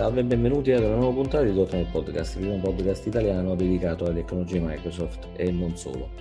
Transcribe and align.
Salve 0.00 0.20
e 0.20 0.24
benvenuti 0.24 0.72
ad 0.72 0.82
una 0.82 0.94
nuova 0.94 1.12
puntata 1.12 1.44
di 1.44 1.52
Dotnet 1.52 1.90
Podcast, 1.90 2.36
il 2.36 2.40
primo 2.40 2.58
podcast 2.58 3.04
italiano 3.04 3.54
dedicato 3.54 4.06
alle 4.06 4.20
tecnologie 4.20 4.58
Microsoft 4.58 5.28
e 5.36 5.52
non 5.52 5.76
solo. 5.76 6.12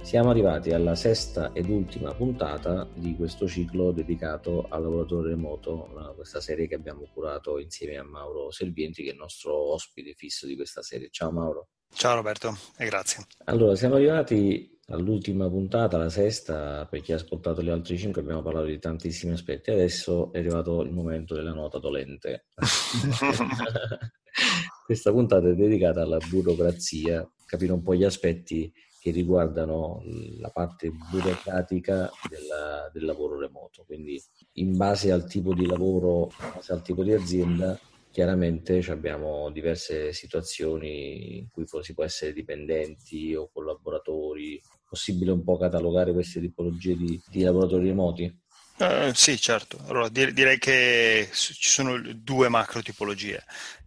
Siamo 0.00 0.30
arrivati 0.30 0.70
alla 0.70 0.94
sesta 0.94 1.52
ed 1.52 1.68
ultima 1.68 2.14
puntata 2.14 2.88
di 2.94 3.14
questo 3.14 3.46
ciclo 3.46 3.92
dedicato 3.92 4.66
al 4.70 4.80
lavoratore 4.80 5.28
remoto, 5.28 5.86
questa 6.14 6.40
serie 6.40 6.66
che 6.66 6.76
abbiamo 6.76 7.06
curato 7.12 7.58
insieme 7.58 7.98
a 7.98 8.04
Mauro 8.04 8.50
Servienti, 8.50 9.02
che 9.02 9.10
è 9.10 9.12
il 9.12 9.18
nostro 9.18 9.54
ospite 9.70 10.14
fisso 10.14 10.46
di 10.46 10.56
questa 10.56 10.80
serie. 10.80 11.10
Ciao 11.10 11.30
Mauro. 11.30 11.68
Ciao 11.92 12.14
Roberto 12.14 12.56
e 12.78 12.86
grazie. 12.86 13.22
Allora, 13.44 13.76
siamo 13.76 13.96
arrivati 13.96 14.75
all'ultima 14.88 15.48
puntata, 15.48 15.96
la 15.96 16.10
sesta, 16.10 16.86
per 16.86 17.00
chi 17.00 17.12
ha 17.12 17.16
ascoltato 17.16 17.60
le 17.60 17.72
altre 17.72 17.96
cinque 17.96 18.20
abbiamo 18.20 18.42
parlato 18.42 18.66
di 18.66 18.78
tantissimi 18.78 19.32
aspetti, 19.32 19.70
adesso 19.70 20.32
è 20.32 20.38
arrivato 20.38 20.82
il 20.82 20.92
momento 20.92 21.34
della 21.34 21.52
nota 21.52 21.78
dolente. 21.78 22.46
Questa 24.84 25.10
puntata 25.10 25.48
è 25.48 25.54
dedicata 25.54 26.02
alla 26.02 26.18
burocrazia, 26.28 27.28
capire 27.44 27.72
un 27.72 27.82
po' 27.82 27.94
gli 27.94 28.04
aspetti 28.04 28.72
che 29.00 29.10
riguardano 29.10 30.02
la 30.38 30.50
parte 30.50 30.90
burocratica 30.90 32.10
della, 32.28 32.88
del 32.92 33.04
lavoro 33.04 33.38
remoto. 33.38 33.84
Quindi 33.84 34.22
in 34.54 34.76
base 34.76 35.10
al 35.10 35.26
tipo 35.26 35.54
di 35.54 35.66
lavoro, 35.66 36.30
in 36.40 36.50
base 36.54 36.72
al 36.72 36.82
tipo 36.82 37.02
di 37.02 37.12
azienda, 37.12 37.78
chiaramente 38.16 38.78
abbiamo 38.88 39.50
diverse 39.50 40.14
situazioni 40.14 41.40
in 41.40 41.50
cui 41.50 41.66
si 41.82 41.92
può 41.92 42.02
essere 42.02 42.32
dipendenti 42.32 43.34
o 43.34 43.50
collaboratori. 43.52 44.58
Possibile 44.88 45.32
un 45.32 45.44
po' 45.44 45.58
catalogare 45.58 46.14
queste 46.14 46.40
tipologie 46.40 46.96
di, 46.96 47.20
di 47.28 47.42
lavoratori 47.42 47.88
remoti? 47.88 48.34
Uh, 48.78 49.12
sì, 49.12 49.38
certo. 49.38 49.78
Allora, 49.88 50.08
direi 50.08 50.56
che 50.56 51.28
ci 51.30 51.68
sono 51.68 52.00
due 52.14 52.48
macro 52.48 52.80
tipologie. 52.80 53.44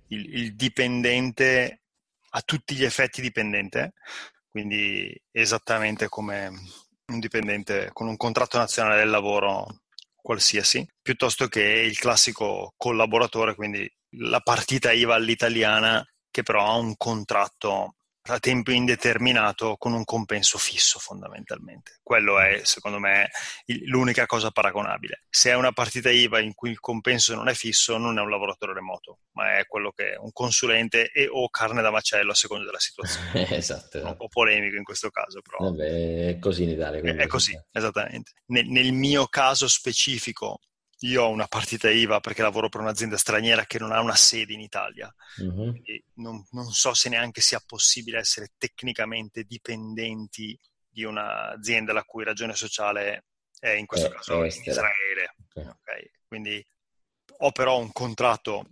Il, 0.10 0.32
il 0.32 0.56
dipendente 0.56 1.82
a 2.30 2.42
tutti 2.42 2.76
gli 2.76 2.84
effetti 2.84 3.22
dipendente, 3.22 3.94
quindi 4.48 5.12
esattamente 5.32 6.08
come 6.08 6.52
un 7.08 7.20
dipendente 7.20 7.90
con 7.94 8.08
un 8.08 8.16
contratto 8.16 8.60
nazionale 8.60 9.00
del 9.00 9.10
lavoro 9.10 9.86
qualsiasi, 10.22 10.86
piuttosto 11.02 11.48
che 11.48 11.62
il 11.62 11.98
classico 11.98 12.74
collaboratore, 12.78 13.56
quindi 13.56 13.90
la 14.18 14.40
partita 14.40 14.92
IVA 14.92 15.16
all'italiana 15.16 16.06
che 16.32 16.44
però 16.44 16.66
ha 16.66 16.76
un 16.76 16.96
contratto 16.98 17.96
a 18.24 18.40
tempo 18.40 18.72
indeterminato 18.72 19.76
con 19.78 19.94
un 19.94 20.04
compenso 20.04 20.58
fisso 20.58 21.00
fondamentalmente. 21.00 22.00
Quello 22.04 22.40
è 22.40 22.62
secondo 22.64 23.00
me 23.00 23.30
l'unica 23.86 24.26
cosa 24.26 24.52
paragonabile. 24.52 25.24
Se 25.30 25.50
è 25.50 25.56
una 25.56 25.72
partita 25.72 26.10
IVA 26.10 26.40
in 26.40 26.54
cui 26.54 26.70
il 26.70 26.80
compenso 26.80 27.34
non 27.36 27.48
è 27.48 27.54
fisso, 27.54 27.98
non 27.98 28.18
è 28.18 28.22
un 28.22 28.30
lavoratore 28.30 28.74
remoto, 28.74 29.20
ma 29.32 29.58
è 29.58 29.66
quello 29.66 29.92
che 29.92 30.14
è 30.14 30.18
un 30.18 30.32
consulente 30.32 31.10
e 31.12 31.28
o 31.30 31.50
carne 31.50 31.82
da 31.82 31.92
macello 31.92 32.32
a 32.32 32.36
seconda 32.36 32.66
della 32.66 32.80
situazione. 32.80 33.50
esatto. 33.56 34.06
Un 34.06 34.16
po' 34.16 34.28
polemico 34.28 34.76
in 34.76 34.84
questo 34.84 35.10
caso, 35.10 35.42
però. 35.42 35.70
Vabbè, 35.70 36.28
è 36.30 36.40
così 36.40 36.64
in 36.64 36.70
Italia. 36.70 37.02
È 37.02 37.28
così, 37.28 37.60
esattamente. 37.72 38.34
Nel, 38.48 38.68
nel 38.68 38.92
mio 38.94 39.28
caso 39.28 39.68
specifico, 39.68 40.60
io 41.00 41.24
ho 41.24 41.30
una 41.30 41.48
partita 41.48 41.90
IVA 41.90 42.20
perché 42.20 42.42
lavoro 42.42 42.68
per 42.68 42.82
un'azienda 42.82 43.18
straniera 43.18 43.66
che 43.66 43.80
non 43.80 43.92
ha 43.92 44.02
una 44.02 44.16
sede 44.16 44.54
in 44.54 44.60
Italia. 44.60 45.14
Uh-huh. 45.38 45.82
Non, 46.16 46.46
non, 46.52 46.72
so 46.72 46.94
se 46.94 47.10
neanche 47.10 47.42
sia 47.42 47.62
possibile 47.66 48.20
essere 48.20 48.52
tecnicamente 48.58 49.44
dipendenti 49.44 50.60
di 50.90 51.04
un'azienda 51.04 51.94
la 51.94 52.04
cui 52.04 52.24
ragione 52.24 52.56
sociale 52.56 53.26
è 53.60 53.70
in 53.70 53.86
questo 53.86 54.08
eh, 54.08 54.12
caso 54.12 54.44
in 54.44 54.62
Israele. 54.66 55.36
Okay. 55.50 55.68
Okay. 55.68 56.12
Quindi 56.28 56.66
ho 57.42 57.52
però 57.52 57.78
un 57.78 57.92
contratto 57.92 58.68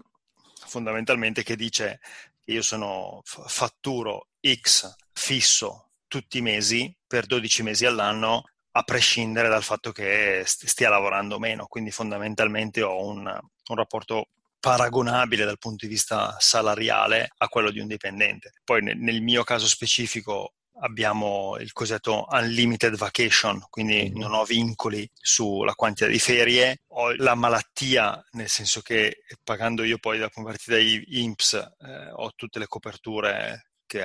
fondamentalmente 0.66 1.44
che 1.44 1.56
dice 1.56 2.00
che 2.44 2.52
io 2.52 2.62
sono 2.62 3.22
fatturo 3.24 4.30
X 4.42 4.94
fisso 5.14 5.92
tutti 6.08 6.40
i 6.40 6.42
mesi 6.42 6.94
per 7.06 7.26
12 7.26 7.64
mesi 7.64 7.86
all'anno 7.86 8.44
a 8.78 8.84
prescindere 8.84 9.50
dal 9.50 9.64
fatto 9.64 9.92
che 9.92 10.44
stia 10.46 10.90
lavorando 10.90 11.40
meno, 11.40 11.66
quindi 11.66 11.90
fondamentalmente 11.90 12.84
ho 12.84 13.04
un, 13.08 13.26
un 13.26 13.76
rapporto 13.76 14.28
paragonabile 14.60 15.46
dal 15.46 15.58
punto 15.58 15.86
di 15.86 15.92
vista 15.92 16.36
salariale 16.40 17.30
a 17.38 17.48
quello 17.48 17.72
di 17.72 17.80
un 17.80 17.88
dipendente. 17.88 18.54
Poi 18.64 18.84
nel, 18.84 19.22
mio 19.22 19.44
caso 19.44 19.66
specifico 19.66 20.54
abbiamo 20.82 21.58
il 21.60 21.74
cosiddetto 21.74 22.28
unlimited 22.30 22.96
vacation, 22.98 23.66
quindi 23.72 24.12
non 24.14 24.34
ho 24.34 24.44
vincoli 24.44 25.10
sulla 25.14 25.74
quantità 25.74 26.06
di 26.06 26.20
ferie, 26.20 26.82
ho 26.90 27.16
la 27.16 27.34
malattia, 27.34 28.24
nel 28.34 28.50
senso 28.50 28.82
che 28.82 29.24
pagando 29.44 29.84
io 29.84 29.98
poi 29.98 30.20
da 30.20 30.30
partita 30.32 30.78
INPS 30.78 31.54
eh, 31.54 32.12
ho 32.14 32.32
tutte 32.36 32.60
le 32.60 32.68
coperture 32.68 33.70
che 33.88 34.04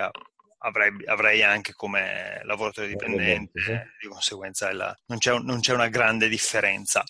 avrei, 0.62 0.90
avrei, 1.06 1.42
anche 1.42 1.72
come 1.72 2.40
lavoratore 2.44 2.88
dipendente, 2.88 3.60
sì. 3.60 3.72
di 4.00 4.08
conseguenza 4.08 4.72
la, 4.72 4.96
non, 5.06 5.18
c'è 5.18 5.38
non, 5.38 5.60
c'è 5.60 5.72
una 5.74 5.88
grande 5.88 6.28
differenza 6.28 7.02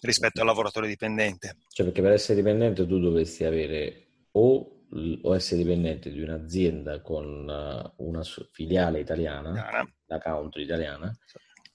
rispetto 0.00 0.40
al 0.40 0.46
lavoratore 0.46 0.86
dipendente. 0.86 1.56
Cioè 1.68 1.86
perché 1.86 2.02
per 2.02 2.12
essere 2.12 2.36
dipendente 2.36 2.86
tu 2.86 2.98
dovresti 2.98 3.44
avere 3.44 4.08
o, 4.32 4.84
o 5.22 5.34
essere 5.34 5.62
dipendente 5.62 6.10
di 6.10 6.20
un'azienda 6.20 7.00
con 7.00 7.48
uh, 7.96 8.04
una 8.04 8.22
filiale 8.52 9.00
italiana, 9.00 9.50
italiana. 9.50 9.94
la 10.06 10.18
country 10.18 10.62
italiana, 10.62 11.18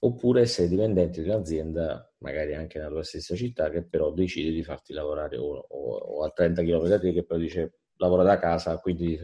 oppure 0.00 0.42
essere 0.42 0.68
dipendente 0.68 1.22
di 1.22 1.28
un'azienda, 1.28 2.14
magari 2.18 2.54
anche 2.54 2.78
nella 2.78 2.90
tua 2.90 3.02
stessa 3.02 3.34
città, 3.34 3.70
che 3.70 3.84
però 3.84 4.12
decide 4.12 4.50
di 4.50 4.62
farti 4.62 4.92
lavorare 4.92 5.36
o, 5.36 5.56
o, 5.56 5.96
o 5.96 6.24
a 6.24 6.30
30 6.30 6.62
km 6.62 6.86
da 6.86 6.98
te, 6.98 7.12
che 7.12 7.24
però 7.24 7.38
dice 7.38 7.78
lavora 7.96 8.22
da 8.22 8.38
casa, 8.38 8.78
quindi 8.78 9.18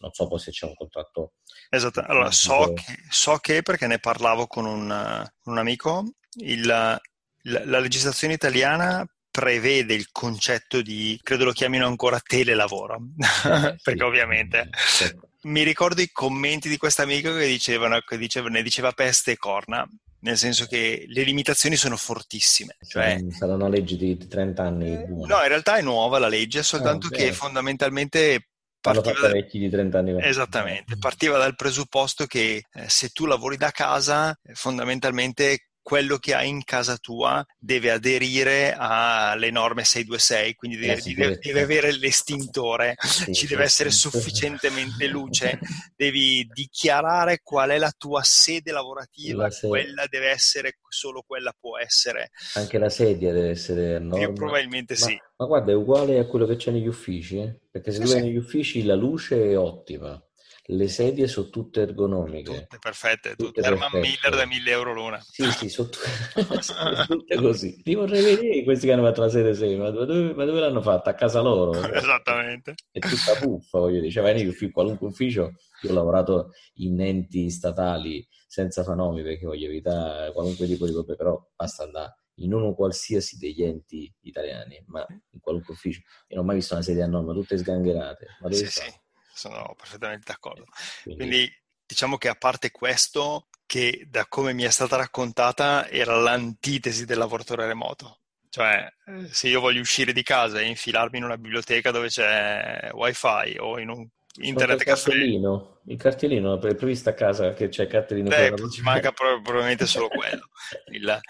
non 0.00 0.12
so 0.12 0.26
poi 0.26 0.38
se 0.38 0.50
c'è 0.50 0.66
un 0.66 0.74
contratto. 0.74 1.34
Esatto, 1.68 2.00
allora 2.00 2.30
so 2.30 2.72
che, 2.72 2.98
so 3.08 3.36
che 3.38 3.62
perché 3.62 3.86
ne 3.86 3.98
parlavo 3.98 4.46
con 4.46 4.66
un, 4.66 5.28
un 5.44 5.58
amico, 5.58 6.04
il, 6.40 6.64
la, 6.64 7.00
la 7.42 7.78
legislazione 7.78 8.34
italiana 8.34 9.06
prevede 9.30 9.92
il 9.92 10.10
concetto 10.12 10.80
di, 10.80 11.20
credo 11.22 11.44
lo 11.44 11.52
chiamino 11.52 11.86
ancora 11.86 12.18
telelavoro, 12.20 12.96
eh, 13.44 13.76
perché 13.82 14.02
ovviamente 14.02 14.70
certo. 14.72 15.28
Mi 15.46 15.62
ricordo 15.62 16.00
i 16.00 16.10
commenti 16.10 16.68
di 16.68 16.76
questo 16.76 17.02
amico 17.02 17.32
che 17.34 17.46
dicevano, 17.46 18.00
che 18.00 18.18
diceva, 18.18 18.48
ne 18.48 18.62
diceva 18.62 18.92
peste 18.92 19.32
e 19.32 19.36
corna, 19.36 19.88
nel 20.20 20.36
senso 20.36 20.66
che 20.66 21.04
le 21.08 21.22
limitazioni 21.22 21.76
sono 21.76 21.96
fortissime. 21.96 22.76
Cioè, 22.86 23.18
Sarà 23.30 23.54
una 23.54 23.68
legge 23.68 23.96
di 23.96 24.16
30 24.16 24.62
anni. 24.62 24.92
Eh, 24.92 25.06
no, 25.08 25.24
in 25.24 25.48
realtà 25.48 25.76
è 25.76 25.82
nuova 25.82 26.18
la 26.18 26.28
legge, 26.28 26.62
soltanto 26.62 27.08
ah, 27.08 27.10
che 27.10 27.32
fondamentalmente 27.32 28.48
partiva 28.80 29.20
da... 29.20 29.28
vecchi 29.28 29.58
di 29.58 29.68
30 29.68 29.98
anni. 29.98 30.16
Esattamente, 30.20 30.96
partiva 30.98 31.38
dal 31.38 31.54
presupposto 31.54 32.26
che 32.26 32.64
eh, 32.72 32.88
se 32.88 33.10
tu 33.10 33.26
lavori 33.26 33.56
da 33.56 33.70
casa, 33.70 34.36
eh, 34.42 34.54
fondamentalmente 34.54 35.65
quello 35.86 36.16
che 36.16 36.34
hai 36.34 36.48
in 36.48 36.64
casa 36.64 36.96
tua 36.96 37.46
deve 37.56 37.92
aderire 37.92 38.74
alle 38.76 39.52
norme 39.52 39.84
626, 39.84 40.56
quindi 40.56 40.78
deve, 40.78 41.00
deve, 41.00 41.38
deve 41.40 41.62
avere 41.62 41.96
l'estintore, 41.96 42.96
sì, 42.98 43.32
ci 43.32 43.46
deve 43.46 43.62
essere 43.62 43.92
sufficientemente 43.92 45.06
luce, 45.06 45.60
devi 45.94 46.44
dichiarare 46.52 47.38
qual 47.40 47.70
è 47.70 47.78
la 47.78 47.92
tua 47.96 48.22
sede 48.24 48.72
lavorativa, 48.72 49.48
sede. 49.48 49.68
quella 49.68 50.06
deve 50.10 50.30
essere, 50.30 50.78
solo 50.88 51.22
quella 51.24 51.54
può 51.56 51.78
essere. 51.78 52.30
Anche 52.54 52.78
la 52.78 52.88
sedia 52.88 53.32
deve 53.32 53.50
essere 53.50 54.00
norma. 54.00 54.32
probabilmente 54.32 54.96
ma, 54.98 55.06
sì. 55.06 55.16
Ma 55.36 55.46
guarda, 55.46 55.70
è 55.70 55.76
uguale 55.76 56.18
a 56.18 56.26
quello 56.26 56.46
che 56.46 56.56
c'è 56.56 56.72
negli 56.72 56.88
uffici, 56.88 57.38
eh? 57.38 57.60
perché 57.70 57.92
se 57.92 58.00
tu 58.00 58.08
vai 58.08 58.22
negli 58.22 58.36
uffici 58.36 58.82
la 58.82 58.96
luce 58.96 59.50
è 59.52 59.56
ottima 59.56 60.20
le 60.68 60.88
sedie 60.88 61.28
sono 61.28 61.48
tutte 61.48 61.82
ergonomiche. 61.82 62.62
Tutte 62.62 62.78
perfette, 62.80 63.36
tutte 63.36 63.60
Herman 63.60 64.00
Miller 64.00 64.34
da 64.34 64.46
1000 64.46 64.70
euro 64.70 64.92
l'una. 64.92 65.20
Sì, 65.20 65.44
sì, 65.52 65.68
sono 65.68 65.88
tutte 67.06 67.36
così. 67.36 67.80
Li 67.84 67.94
vorrei 67.94 68.22
vedere 68.22 68.64
questi 68.64 68.86
che 68.86 68.92
hanno 68.92 69.04
fatto 69.04 69.20
la 69.20 69.28
sede 69.28 69.54
6, 69.54 69.76
ma 69.76 69.90
dove, 69.90 70.34
ma 70.34 70.44
dove 70.44 70.60
l'hanno 70.60 70.82
fatta? 70.82 71.10
A 71.10 71.14
casa 71.14 71.40
loro? 71.40 71.72
Esattamente. 71.92 72.74
È 72.90 72.98
tutta 72.98 73.34
puffa, 73.40 73.78
voglio 73.78 74.00
dire. 74.00 74.10
Cioè, 74.10 74.22
vai 74.22 74.40
in 74.40 74.72
qualunque 74.72 75.06
ufficio, 75.06 75.52
io 75.82 75.90
ho 75.90 75.94
lavorato 75.94 76.50
in 76.74 77.00
enti 77.00 77.48
statali 77.50 78.26
senza 78.48 78.82
fanomi 78.82 79.22
perché 79.22 79.46
voglio 79.46 79.66
evitare 79.66 80.32
qualunque 80.32 80.66
tipo 80.66 80.86
di 80.86 80.92
colpe, 80.92 81.14
però 81.14 81.40
basta 81.54 81.84
andare 81.84 82.16
in 82.38 82.52
uno 82.52 82.74
qualsiasi 82.74 83.38
degli 83.38 83.62
enti 83.62 84.12
italiani, 84.22 84.82
ma 84.88 85.06
in 85.08 85.40
qualunque 85.40 85.74
ufficio. 85.74 86.00
Io 86.00 86.36
non 86.36 86.44
ho 86.44 86.46
mai 86.46 86.56
visto 86.56 86.74
una 86.74 86.82
sedia 86.82 87.04
a 87.04 87.08
norma, 87.08 87.32
tutte 87.32 87.56
sgangherate. 87.56 88.26
Ma 88.40 88.48
dove 88.48 88.56
sì, 88.56 88.66
sì 88.66 89.04
sono 89.36 89.74
perfettamente 89.76 90.24
d'accordo. 90.26 90.64
Quindi 91.04 91.50
diciamo 91.86 92.16
che 92.16 92.28
a 92.28 92.34
parte 92.34 92.70
questo, 92.70 93.48
che 93.66 94.06
da 94.08 94.26
come 94.26 94.52
mi 94.52 94.64
è 94.64 94.70
stata 94.70 94.96
raccontata 94.96 95.88
era 95.88 96.16
l'antitesi 96.16 97.04
del 97.04 97.18
lavoratore 97.18 97.66
remoto. 97.66 98.20
Cioè, 98.48 98.88
eh, 99.06 99.28
se 99.30 99.48
io 99.48 99.60
voglio 99.60 99.80
uscire 99.80 100.12
di 100.12 100.22
casa 100.22 100.60
e 100.60 100.66
infilarmi 100.66 101.18
in 101.18 101.24
una 101.24 101.36
biblioteca 101.36 101.90
dove 101.90 102.08
c'è 102.08 102.88
wifi 102.92 103.56
o 103.58 103.78
in 103.78 103.90
un 103.90 104.08
internet 104.38 104.80
il 104.80 104.84
cartellino, 104.84 105.80
il 105.86 105.96
cartellino 105.96 106.60
è 106.60 106.74
previsto 106.74 107.08
a 107.08 107.14
casa 107.14 107.52
che 107.54 107.68
c'è 107.68 107.84
il 107.84 107.88
cartellino 107.88 108.28
Beh, 108.28 108.54
ci 108.70 108.82
manca 108.82 109.12
probabilmente 109.12 109.86
solo 109.86 110.08
quello 110.08 110.48
il, 110.92 111.20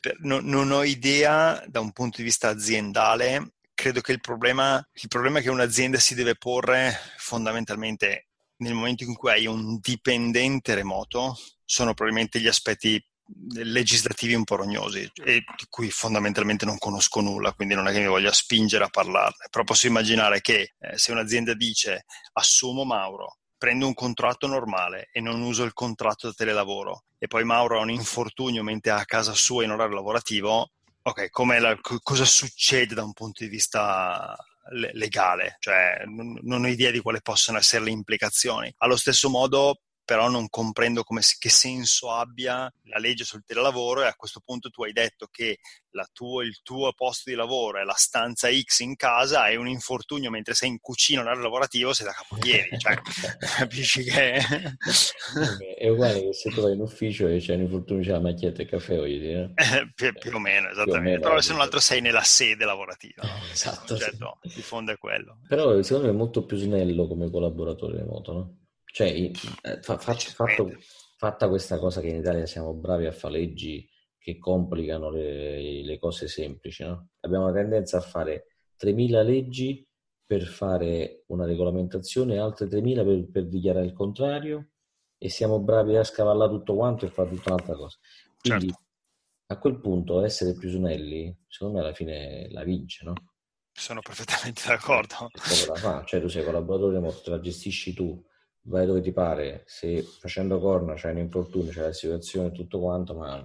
per, 0.00 0.16
no, 0.20 0.40
non 0.40 0.70
ho 0.70 0.82
idea 0.82 1.62
da 1.66 1.80
un 1.80 1.92
punto 1.92 2.18
di 2.18 2.22
vista 2.22 2.48
aziendale 2.48 3.52
credo 3.78 4.00
che 4.00 4.10
il 4.10 4.20
problema, 4.20 4.84
il 4.94 5.06
problema 5.06 5.38
che 5.38 5.50
un'azienda 5.50 6.00
si 6.00 6.16
deve 6.16 6.34
porre 6.34 6.98
fondamentalmente 7.16 8.26
nel 8.56 8.74
momento 8.74 9.04
in 9.04 9.14
cui 9.14 9.30
hai 9.30 9.46
un 9.46 9.78
dipendente 9.78 10.74
remoto 10.74 11.38
sono 11.64 11.94
probabilmente 11.94 12.40
gli 12.40 12.48
aspetti 12.48 13.00
legislativi 13.52 14.34
un 14.34 14.42
po' 14.42 14.56
rognosi 14.56 15.08
e 15.22 15.44
di 15.56 15.66
cui 15.68 15.92
fondamentalmente 15.92 16.64
non 16.64 16.76
conosco 16.76 17.20
nulla, 17.20 17.52
quindi 17.52 17.76
non 17.76 17.86
è 17.86 17.92
che 17.92 18.00
mi 18.00 18.08
voglia 18.08 18.32
spingere 18.32 18.82
a 18.82 18.88
parlarne, 18.88 19.46
però 19.48 19.62
posso 19.62 19.86
immaginare 19.86 20.40
che 20.40 20.74
eh, 20.76 20.98
se 20.98 21.12
un'azienda 21.12 21.54
dice 21.54 22.04
assumo 22.32 22.82
Mauro, 22.82 23.38
prendo 23.56 23.86
un 23.86 23.94
contratto 23.94 24.48
normale 24.48 25.08
e 25.12 25.20
non 25.20 25.40
uso 25.40 25.62
il 25.62 25.72
contratto 25.72 26.26
da 26.26 26.32
telelavoro 26.32 27.04
e 27.16 27.28
poi 27.28 27.44
Mauro 27.44 27.78
ha 27.78 27.82
un 27.82 27.90
infortunio 27.90 28.64
mentre 28.64 28.90
è 28.90 28.94
a 28.94 29.04
casa 29.04 29.34
sua 29.34 29.62
in 29.62 29.70
orario 29.70 29.94
lavorativo, 29.94 30.72
ok, 31.02 31.30
la, 31.60 31.78
cosa 32.02 32.24
succede 32.24 32.94
da 32.94 33.04
un 33.04 33.12
punto 33.12 33.42
di 33.42 33.50
vista 33.50 34.36
legale? 34.92 35.56
Cioè, 35.58 36.04
non, 36.06 36.64
ho 36.64 36.68
idea 36.68 36.90
di 36.90 37.00
quali 37.00 37.20
possano 37.22 37.58
essere 37.58 37.84
le 37.84 37.90
implicazioni. 37.90 38.72
Allo 38.78 38.96
stesso 38.96 39.30
modo, 39.30 39.82
però 40.08 40.30
non 40.30 40.48
comprendo 40.48 41.02
come, 41.02 41.20
che 41.38 41.50
senso 41.50 42.10
abbia 42.10 42.72
la 42.84 42.98
legge 42.98 43.24
sul 43.24 43.44
telelavoro 43.44 44.00
e 44.00 44.06
a 44.06 44.14
questo 44.14 44.40
punto 44.42 44.70
tu 44.70 44.82
hai 44.82 44.92
detto 44.92 45.28
che 45.30 45.58
tuo, 46.14 46.40
il 46.40 46.60
tuo 46.62 46.94
posto 46.94 47.28
di 47.28 47.36
lavoro 47.36 47.78
è 47.78 47.84
la 47.84 47.94
stanza 47.94 48.48
X 48.50 48.80
in 48.80 48.96
casa 48.96 49.48
e 49.48 49.56
un 49.56 49.68
infortunio 49.68 50.30
mentre 50.30 50.54
sei 50.54 50.70
in 50.70 50.80
cucina 50.80 51.20
orario 51.20 51.42
lavorativo 51.42 51.92
sei 51.92 52.06
da 52.06 52.12
capoieri, 52.12 52.78
cioè, 52.78 52.96
capisci 53.58 54.02
che... 54.04 54.40
è 55.76 55.88
uguale 55.90 56.22
che 56.22 56.32
se 56.32 56.48
tu 56.52 56.62
vai 56.62 56.72
in 56.72 56.80
ufficio 56.80 57.26
e 57.26 57.38
c'è 57.38 57.54
un 57.56 57.62
infortunio 57.62 58.02
c'è 58.02 58.12
la 58.12 58.20
macchietta 58.20 58.60
e 58.60 58.62
il 58.62 58.70
caffè, 58.70 58.96
voglio 58.96 59.18
dire. 59.18 59.52
Eh, 59.78 59.92
più, 59.94 60.10
più, 60.14 60.34
o 60.34 60.38
meno, 60.38 60.70
esattamente. 60.70 60.96
O 60.96 61.00
meno, 61.00 61.20
però 61.20 61.40
se 61.42 61.52
non 61.52 61.60
altro 61.60 61.80
sei 61.80 62.00
nella 62.00 62.22
sede 62.22 62.64
lavorativa. 62.64 63.22
esatto. 63.52 63.94
Concetto 63.94 64.38
sì. 64.44 64.54
di 64.54 64.62
fondo 64.62 64.92
è 64.92 64.96
quello. 64.96 65.40
Però 65.46 65.82
secondo 65.82 66.06
me 66.06 66.14
è 66.14 66.16
molto 66.16 66.46
più 66.46 66.56
snello 66.56 67.06
come 67.06 67.30
collaboratore 67.30 67.98
remoto, 67.98 68.32
no? 68.32 68.57
Cioè, 68.90 69.06
eh, 69.06 69.32
fa, 69.82 69.98
fa, 69.98 70.14
fatto, 70.14 70.72
fatta 71.16 71.48
questa 71.48 71.78
cosa 71.78 72.00
che 72.00 72.08
in 72.08 72.16
Italia 72.16 72.46
siamo 72.46 72.74
bravi 72.74 73.06
a 73.06 73.12
fare 73.12 73.34
leggi 73.34 73.88
che 74.18 74.38
complicano 74.38 75.10
le, 75.10 75.82
le 75.82 75.98
cose 75.98 76.28
semplici, 76.28 76.84
no? 76.84 77.10
abbiamo 77.20 77.46
la 77.46 77.52
tendenza 77.52 77.98
a 77.98 78.02
fare 78.02 78.56
3.000 78.78 79.24
leggi 79.24 79.86
per 80.24 80.44
fare 80.44 81.24
una 81.28 81.46
regolamentazione 81.46 82.38
altre 82.38 82.66
3.000 82.66 83.04
per, 83.04 83.30
per, 83.30 83.46
dichiarare 83.46 83.86
il 83.86 83.94
contrario 83.94 84.72
e 85.16 85.30
siamo 85.30 85.58
bravi 85.60 85.96
a 85.96 86.04
scavallare 86.04 86.50
tutto 86.50 86.74
quanto 86.74 87.06
e 87.06 87.10
fare 87.10 87.30
tutta 87.30 87.52
un'altra 87.52 87.74
cosa. 87.74 87.96
Quindi 88.38 88.66
certo. 88.68 88.82
a 89.46 89.58
quel 89.58 89.80
punto 89.80 90.22
essere 90.22 90.52
più 90.52 90.68
snelli, 90.68 91.34
secondo 91.48 91.78
me 91.78 91.84
alla 91.84 91.94
fine 91.94 92.48
la 92.50 92.62
vince, 92.62 93.04
no? 93.04 93.14
Sono 93.72 94.00
perfettamente 94.00 94.62
d'accordo. 94.68 95.30
Cioè 96.04 96.20
tu 96.20 96.28
sei 96.28 96.44
collaboratore 96.44 96.94
remoto, 96.94 97.22
te 97.22 97.30
la 97.30 97.40
gestisci 97.40 97.94
tu, 97.94 98.22
vai 98.68 98.86
dove 98.86 99.00
ti 99.00 99.12
pare, 99.12 99.62
se 99.66 100.02
facendo 100.02 100.60
corna 100.60 100.94
c'è 100.94 101.10
un 101.10 101.18
infortunio, 101.18 101.72
c'è 101.72 101.82
la 101.82 101.92
situazione 101.92 102.48
e 102.48 102.52
tutto 102.52 102.78
quanto, 102.78 103.14
ma... 103.14 103.42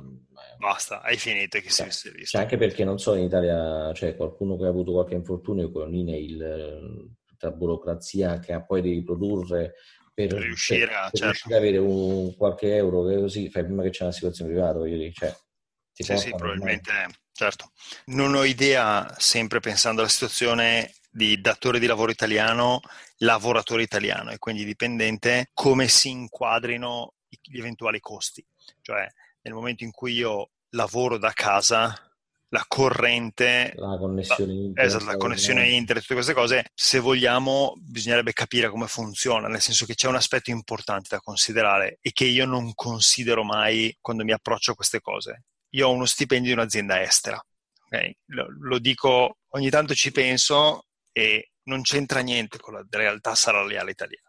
Basta, 0.58 1.02
hai 1.02 1.18
finito 1.18 1.60
che 1.60 1.70
cioè, 1.70 1.90
si 1.90 2.10
è 2.10 2.12
visto. 2.12 2.38
Cioè, 2.38 2.42
anche 2.42 2.58
perché 2.58 2.84
non 2.84 3.00
so, 3.00 3.16
in 3.16 3.24
Italia 3.24 3.92
c'è 3.94 4.16
qualcuno 4.16 4.58
che 4.58 4.66
ha 4.66 4.70
avuto 4.70 4.92
qualche 4.92 5.16
infortunio 5.16 5.72
con 5.72 5.94
email, 5.94 7.10
tutta 7.26 7.52
burocrazia 7.52 8.40
che 8.40 8.64
poi 8.66 8.82
devi 8.82 9.04
produrre 9.04 9.76
per, 10.14 10.28
per 10.28 10.42
riuscire, 10.42 10.88
per, 10.88 10.96
a, 10.96 11.02
per 11.10 11.12
certo. 11.12 11.26
riuscire, 11.26 11.56
ad 11.56 11.62
avere 11.62 11.78
un, 11.78 12.36
qualche 12.36 12.76
euro, 12.76 13.06
che 13.06 13.16
così 13.16 13.50
fai 13.50 13.64
prima 13.64 13.84
che 13.84 13.90
c'è 13.90 14.04
una 14.04 14.12
situazione 14.12 14.52
privata, 14.52 14.78
voglio 14.78 14.98
dire, 14.98 15.12
cioè, 15.14 15.36
sì, 15.94 16.18
sì, 16.18 16.30
probabilmente, 16.36 16.92
certo. 17.32 17.72
Non 18.08 18.36
ho 18.36 18.44
idea, 18.44 19.16
sempre 19.18 19.60
pensando 19.60 20.02
alla 20.02 20.10
situazione 20.10 20.92
di 21.14 21.40
datore 21.40 21.80
di 21.80 21.86
lavoro 21.86 22.12
italiano, 22.12 22.82
lavoratore 23.18 23.84
italiano 23.84 24.32
e 24.32 24.40
quindi 24.40 24.66
dipendente, 24.66 25.52
come 25.54 25.88
si 25.88 26.10
inquadrino 26.10 27.14
gli 27.30 27.60
eventuali 27.60 28.00
costi. 28.00 28.44
Cioè, 28.82 29.08
nel 29.42 29.54
momento 29.54 29.84
in 29.84 29.92
cui 29.92 30.14
io 30.14 30.50
lavoro 30.70 31.20
da 31.20 31.32
casa, 31.32 31.96
la 32.50 32.66
corrente, 32.68 33.74
la 33.76 33.98
connessione 33.98 34.54
internet, 34.54 34.86
esatto, 34.86 35.06
la 35.06 35.18
connessione 35.18 35.70
internet, 35.70 36.02
tutte 36.02 36.16
queste 36.16 36.34
cose, 36.34 36.66
se 36.74 37.00
vogliamo, 37.00 37.74
bisognerebbe 37.78 38.34
capire 38.34 38.70
come 38.70 38.88
funziona, 38.88 39.48
nel 39.48 39.62
senso 39.62 39.86
che 39.86 39.94
c'è 39.94 40.08
un 40.08 40.16
aspetto 40.16 40.50
importante 40.50 41.10
da 41.12 41.20
considerare 41.20 42.00
e 42.02 42.12
che 42.12 42.26
io 42.26 42.46
non 42.46 42.74
considero 42.74 43.44
mai 43.44 43.96
quando 44.02 44.24
mi 44.24 44.32
approccio 44.32 44.72
a 44.72 44.76
queste 44.76 45.00
cose. 45.00 45.44
Io 45.74 45.88
ho 45.88 45.92
uno 45.92 46.06
stipendio 46.06 46.54
di 46.54 46.60
un'azienda 46.60 47.02
estera. 47.02 47.44
Okay? 47.86 48.16
Lo, 48.28 48.48
lo 48.62 48.80
dico, 48.80 49.38
ogni 49.50 49.70
tanto 49.70 49.94
ci 49.94 50.12
penso 50.12 50.86
e 51.14 51.52
non 51.64 51.82
c'entra 51.82 52.20
niente 52.20 52.58
con 52.58 52.74
la 52.74 52.86
realtà 52.90 53.36
salariale 53.36 53.92
italiana. 53.92 54.28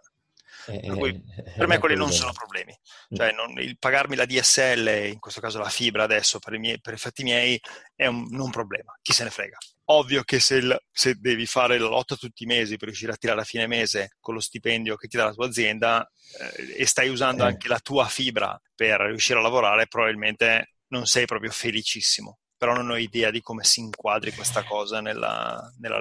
Eh, 0.66 0.80
per, 0.80 0.96
cui, 0.96 1.10
eh, 1.10 1.52
per 1.56 1.66
me 1.66 1.78
quelli 1.78 1.96
non 1.96 2.12
sono 2.12 2.32
problemi. 2.32 2.72
Mm. 2.72 3.16
Cioè, 3.16 3.32
non, 3.32 3.58
il 3.58 3.78
pagarmi 3.78 4.16
la 4.16 4.24
DSL, 4.24 5.10
in 5.12 5.18
questo 5.18 5.40
caso 5.40 5.58
la 5.58 5.68
fibra 5.68 6.04
adesso 6.04 6.38
per 6.38 6.54
i, 6.54 6.58
miei, 6.58 6.80
per 6.80 6.94
i 6.94 6.98
fatti 6.98 7.22
miei, 7.22 7.60
è 7.94 8.06
un, 8.06 8.26
non 8.30 8.50
problema. 8.50 8.96
Chi 9.02 9.12
se 9.12 9.24
ne 9.24 9.30
frega. 9.30 9.58
Ovvio 9.86 10.22
che 10.22 10.40
se, 10.40 10.56
il, 10.56 10.78
se, 10.90 11.16
devi 11.16 11.44
fare 11.44 11.78
la 11.78 11.88
lotta 11.88 12.16
tutti 12.16 12.44
i 12.44 12.46
mesi 12.46 12.76
per 12.76 12.88
riuscire 12.88 13.12
a 13.12 13.16
tirare 13.16 13.40
a 13.42 13.44
fine 13.44 13.66
mese 13.66 14.16
con 14.18 14.32
lo 14.32 14.40
stipendio 14.40 14.96
che 14.96 15.08
ti 15.08 15.18
dà 15.18 15.24
la 15.24 15.34
tua 15.34 15.46
azienda 15.46 16.10
eh, 16.40 16.76
e 16.78 16.86
stai 16.86 17.10
usando 17.10 17.44
eh. 17.44 17.48
anche 17.48 17.68
la 17.68 17.80
tua 17.80 18.06
fibra 18.06 18.58
per 18.74 19.00
riuscire 19.00 19.38
a 19.38 19.42
lavorare, 19.42 19.86
probabilmente 19.86 20.76
non 20.88 21.06
sei 21.06 21.26
proprio 21.26 21.50
felicissimo. 21.50 22.38
Però 22.56 22.72
non 22.72 22.90
ho 22.90 22.96
idea 22.96 23.30
di 23.30 23.42
come 23.42 23.64
si 23.64 23.80
inquadri 23.80 24.32
questa 24.32 24.64
cosa 24.64 25.02
nella, 25.02 25.70
nella 25.80 25.98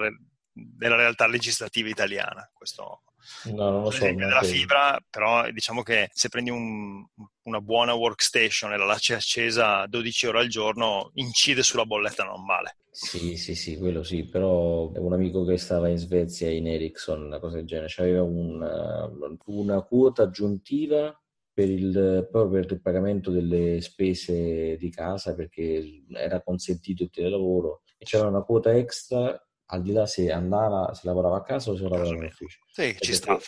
della 0.53 0.95
realtà 0.95 1.27
legislativa 1.27 1.89
italiana. 1.89 2.49
Questo 2.53 3.01
no, 3.45 3.69
non 3.69 3.83
lo 3.83 3.91
so. 3.91 4.05
Della 4.05 4.43
fibra, 4.43 4.99
però 5.09 5.49
diciamo 5.51 5.81
che 5.81 6.09
se 6.13 6.29
prendi 6.29 6.49
un, 6.49 7.05
una 7.43 7.61
buona 7.61 7.93
workstation 7.93 8.71
e 8.73 8.77
la 8.77 8.85
lasci 8.85 9.13
accesa 9.13 9.85
12 9.87 10.27
ore 10.27 10.39
al 10.39 10.47
giorno, 10.47 11.11
incide 11.15 11.63
sulla 11.63 11.85
bolletta 11.85 12.23
non 12.23 12.43
male. 12.45 12.77
Sì, 12.89 13.37
sì, 13.37 13.55
sì, 13.55 13.77
quello 13.77 14.03
sì, 14.03 14.27
però 14.27 14.91
un 14.93 15.13
amico 15.13 15.43
che 15.45 15.57
stava 15.57 15.89
in 15.89 15.97
Svezia, 15.97 16.51
in 16.51 16.67
Ericsson, 16.67 17.23
una 17.23 17.39
cosa 17.39 17.55
del 17.55 17.65
genere, 17.65 17.91
aveva 17.97 18.21
una, 18.21 19.09
una 19.45 19.81
quota 19.81 20.23
aggiuntiva 20.23 21.17
per 21.51 21.69
il, 21.69 22.27
proprio 22.31 22.61
per 22.61 22.71
il 22.71 22.81
pagamento 22.81 23.31
delle 23.31 23.79
spese 23.81 24.75
di 24.77 24.89
casa 24.89 25.35
perché 25.35 26.03
era 26.09 26.41
consentito 26.41 27.03
il 27.03 27.11
telelavoro 27.11 27.81
e 27.97 28.05
c'era 28.05 28.27
una 28.27 28.41
quota 28.41 28.75
extra 28.75 29.39
al 29.73 29.81
di 29.81 29.91
là 29.91 30.05
se 30.05 30.31
andava, 30.31 30.93
se 30.93 31.01
lavorava 31.05 31.37
a 31.37 31.41
casa 31.41 31.71
o 31.71 31.75
se 31.75 31.83
lavorava 31.83 32.09
in 32.09 32.23
ufficio. 32.23 32.59
Sì, 32.67 32.83
perché, 32.83 33.05
ci 33.05 33.13
sta. 33.13 33.39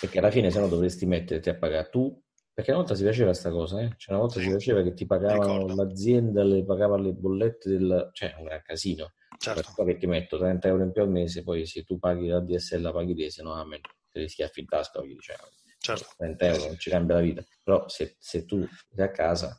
Perché 0.00 0.18
alla 0.18 0.30
fine 0.30 0.50
se 0.50 0.58
no 0.58 0.66
dovresti 0.66 1.06
metterti 1.06 1.48
a 1.48 1.56
pagare 1.56 1.88
tu, 1.90 2.20
perché 2.52 2.72
una 2.72 2.80
volta 2.80 2.96
si 2.96 3.04
faceva 3.04 3.26
questa 3.26 3.50
cosa, 3.50 3.80
eh? 3.80 3.94
cioè 3.96 4.14
una 4.14 4.24
volta 4.24 4.40
sì. 4.40 4.46
si 4.46 4.52
faceva 4.52 4.82
che 4.82 4.92
ti 4.94 5.06
pagavano 5.06 5.58
Ricordo. 5.58 5.82
l'azienda, 5.82 6.42
le 6.42 6.64
pagava 6.64 6.98
le 6.98 7.12
bollette 7.12 7.70
del... 7.70 8.10
cioè 8.12 8.34
un 8.38 8.44
gran 8.44 8.62
casino. 8.62 9.12
Certo. 9.38 9.72
Poi 9.74 9.86
che 9.86 9.96
ti 9.96 10.06
metto 10.06 10.36
30 10.36 10.68
euro 10.68 10.82
in 10.82 10.92
più 10.92 11.02
al 11.02 11.08
mese, 11.08 11.42
poi 11.44 11.64
se 11.64 11.84
tu 11.84 11.98
paghi 11.98 12.26
la 12.26 12.40
DSL 12.40 12.82
la 12.82 12.92
paghi 12.92 13.14
te, 13.14 13.30
se 13.30 13.42
no 13.42 13.54
a 13.54 13.64
me 13.64 13.80
te 14.10 14.18
li 14.18 14.28
schiaffi 14.28 14.60
in 14.60 14.66
tasca, 14.66 15.00
diciamo. 15.00 15.48
certo. 15.78 16.08
30 16.16 16.46
euro 16.46 16.66
non 16.66 16.78
ci 16.78 16.90
cambia 16.90 17.14
la 17.14 17.20
vita. 17.20 17.44
Però 17.62 17.88
se, 17.88 18.16
se 18.18 18.44
tu 18.44 18.66
sei 18.92 19.04
a 19.04 19.10
casa 19.10 19.56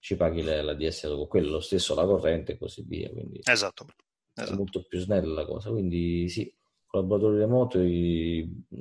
ci 0.00 0.16
paghi 0.16 0.42
la, 0.42 0.60
la 0.60 0.74
DSL 0.74 1.14
con 1.14 1.28
quello, 1.28 1.52
lo 1.52 1.60
stesso 1.60 1.94
la 1.94 2.04
corrente 2.04 2.52
e 2.52 2.58
così 2.58 2.84
via. 2.84 3.08
Quindi... 3.10 3.40
Esatto 3.44 3.86
esatto. 4.42 4.56
molto 4.56 4.84
più 4.84 4.98
snella 4.98 5.32
la 5.32 5.46
cosa. 5.46 5.70
Quindi 5.70 6.28
sì, 6.28 6.52
collaboratore 6.86 7.38
remoto, 7.38 7.78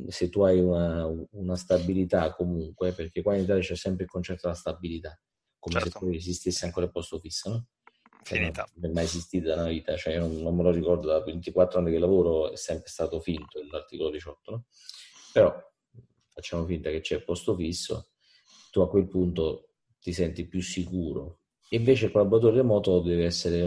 se 0.09 0.29
tu 0.29 0.41
hai 0.41 0.59
una, 0.59 1.05
una, 1.31 1.55
stabilità 1.55 2.33
comunque, 2.33 2.91
perché 2.91 3.21
qua 3.21 3.35
in 3.35 3.43
Italia 3.43 3.61
c'è 3.61 3.75
sempre 3.75 4.03
il 4.03 4.09
concetto 4.09 4.41
della 4.43 4.53
stabilità, 4.53 5.19
come 5.59 5.79
certo. 5.79 5.99
se 5.99 6.05
poi 6.05 6.15
esistesse 6.15 6.65
ancora 6.65 6.85
il 6.85 6.91
posto 6.91 7.19
fisso, 7.19 7.49
no? 7.49 7.67
Finita. 8.23 8.67
Non 8.75 8.89
è 8.89 8.93
mai 8.93 9.03
esistita 9.03 9.55
nella 9.55 9.67
vita, 9.67 9.95
cioè 9.97 10.13
io 10.13 10.21
non, 10.21 10.37
non, 10.37 10.55
me 10.55 10.63
lo 10.63 10.71
ricordo, 10.71 11.07
da 11.07 11.21
24 11.21 11.79
anni 11.79 11.91
che 11.91 11.99
lavoro 11.99 12.51
è 12.51 12.55
sempre 12.55 12.89
stato 12.89 13.19
finto 13.19 13.59
l'articolo 13.69 14.09
18, 14.09 14.51
no? 14.51 14.65
Però 15.31 15.53
facciamo 16.29 16.65
finta 16.65 16.89
che 16.89 17.01
c'è 17.01 17.15
il 17.15 17.23
posto 17.23 17.55
fisso, 17.55 18.09
tu 18.71 18.81
a 18.81 18.89
quel 18.89 19.07
punto 19.07 19.69
ti 19.99 20.11
senti 20.11 20.47
più 20.47 20.61
sicuro. 20.61 21.41
Invece 21.69 22.05
il 22.05 22.11
collaboratore 22.11 22.57
remoto 22.57 22.99
deve 23.01 23.25
essere, 23.25 23.61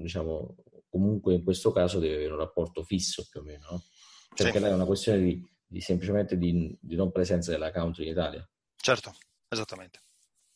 diciamo, 0.00 0.56
comunque 0.94 1.34
in 1.34 1.42
questo 1.42 1.72
caso 1.72 1.98
deve 1.98 2.14
avere 2.14 2.30
un 2.34 2.38
rapporto 2.38 2.84
fisso 2.84 3.26
più 3.28 3.40
o 3.40 3.42
meno, 3.42 3.66
no? 3.68 3.82
Perché 4.32 4.60
sì. 4.60 4.64
è 4.64 4.72
una 4.72 4.84
questione 4.84 5.18
di, 5.18 5.44
di 5.66 5.80
semplicemente 5.80 6.38
di, 6.38 6.78
di, 6.80 6.94
non 6.94 7.10
presenza 7.10 7.50
dell'account 7.50 7.98
in 7.98 8.06
Italia. 8.06 8.48
Certo, 8.76 9.12
esattamente. 9.48 9.98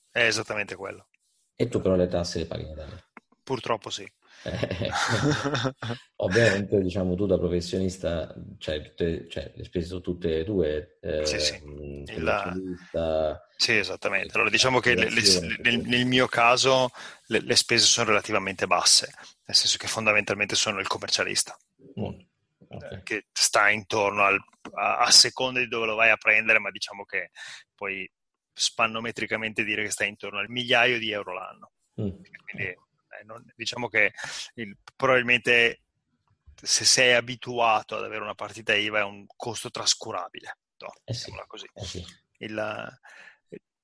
È 0.09 0.23
esattamente 0.23 0.77
quello. 0.77 1.09
E 1.57 1.67
tu 1.67 1.81
però 1.81 1.97
le 1.97 2.07
tasse 2.07 2.39
le 2.39 2.47
paghi 2.47 2.63
in 2.63 2.71
Italia? 2.71 3.05
Purtroppo 3.43 3.91
sì. 3.91 4.09
Ovviamente, 6.17 6.81
diciamo, 6.81 7.17
tu 7.17 7.27
da 7.27 7.37
professionista, 7.37 8.33
cioè, 8.59 8.81
tutte, 8.83 9.27
cioè, 9.29 9.53
le 9.57 9.65
spese 9.65 9.87
sono 9.87 10.01
tutte 10.01 10.45
tue. 10.45 10.99
Eh, 11.01 11.27
sì, 11.27 11.41
sì. 11.41 12.21
La... 12.21 12.55
sì, 13.57 13.77
esattamente. 13.77 14.35
Allora, 14.35 14.51
diciamo 14.51 14.79
che 14.79 14.95
le, 14.95 15.11
le, 15.11 15.23
nel, 15.63 15.81
nel, 15.81 16.07
mio 16.07 16.29
caso 16.29 16.91
le, 17.27 17.41
le, 17.41 17.57
spese 17.57 17.87
sono 17.87 18.11
relativamente 18.11 18.69
basse, 18.69 19.11
nel 19.49 19.57
senso 19.57 19.79
che 19.79 19.87
fondamentalmente 19.87 20.55
sono 20.55 20.79
il 20.79 20.87
commercialista. 20.87 21.57
mm. 21.99 22.21
okay. 22.69 23.03
che 23.03 23.27
sta 23.33 23.71
intorno 23.71 24.25
al, 24.25 24.39
a, 24.75 24.99
a 24.99 25.11
seconda 25.11 25.59
di 25.59 25.69
dove 25.69 25.87
lo 25.87 25.95
vai 25.95 26.11
a 26.11 26.19
prendere, 26.19 26.59
ma 26.59 26.71
diciamo 26.71 27.07
che 27.07 27.31
poi 27.75 28.11
spannometricamente 28.53 29.65
dire 29.65 29.85
che 29.85 29.91
sta 29.91 30.05
intorno 30.05 30.39
al 30.39 30.51
migliaio 30.51 30.99
di 30.99 31.11
euro 31.11 31.33
l'anno. 31.33 31.73
Mm. 31.99 32.11
Quindi 32.45 32.69
eh, 32.69 32.77
non, 33.25 33.43
diciamo 33.57 33.89
che 33.89 34.13
il, 34.55 34.77
probabilmente 34.95 35.81
se 36.61 36.85
sei 36.85 37.15
abituato 37.15 37.97
ad 37.97 38.05
avere 38.05 38.23
una 38.23 38.35
partita 38.35 38.75
IVA 38.75 38.99
è 38.99 39.05
un 39.05 39.25
costo 39.35 39.71
trascurabile. 39.71 40.59
No, 40.79 40.93
eh 41.05 41.15
sì, 41.15 41.33
così. 41.47 41.67
Eh 41.73 41.85
sì. 41.85 42.05
Il, 42.41 43.01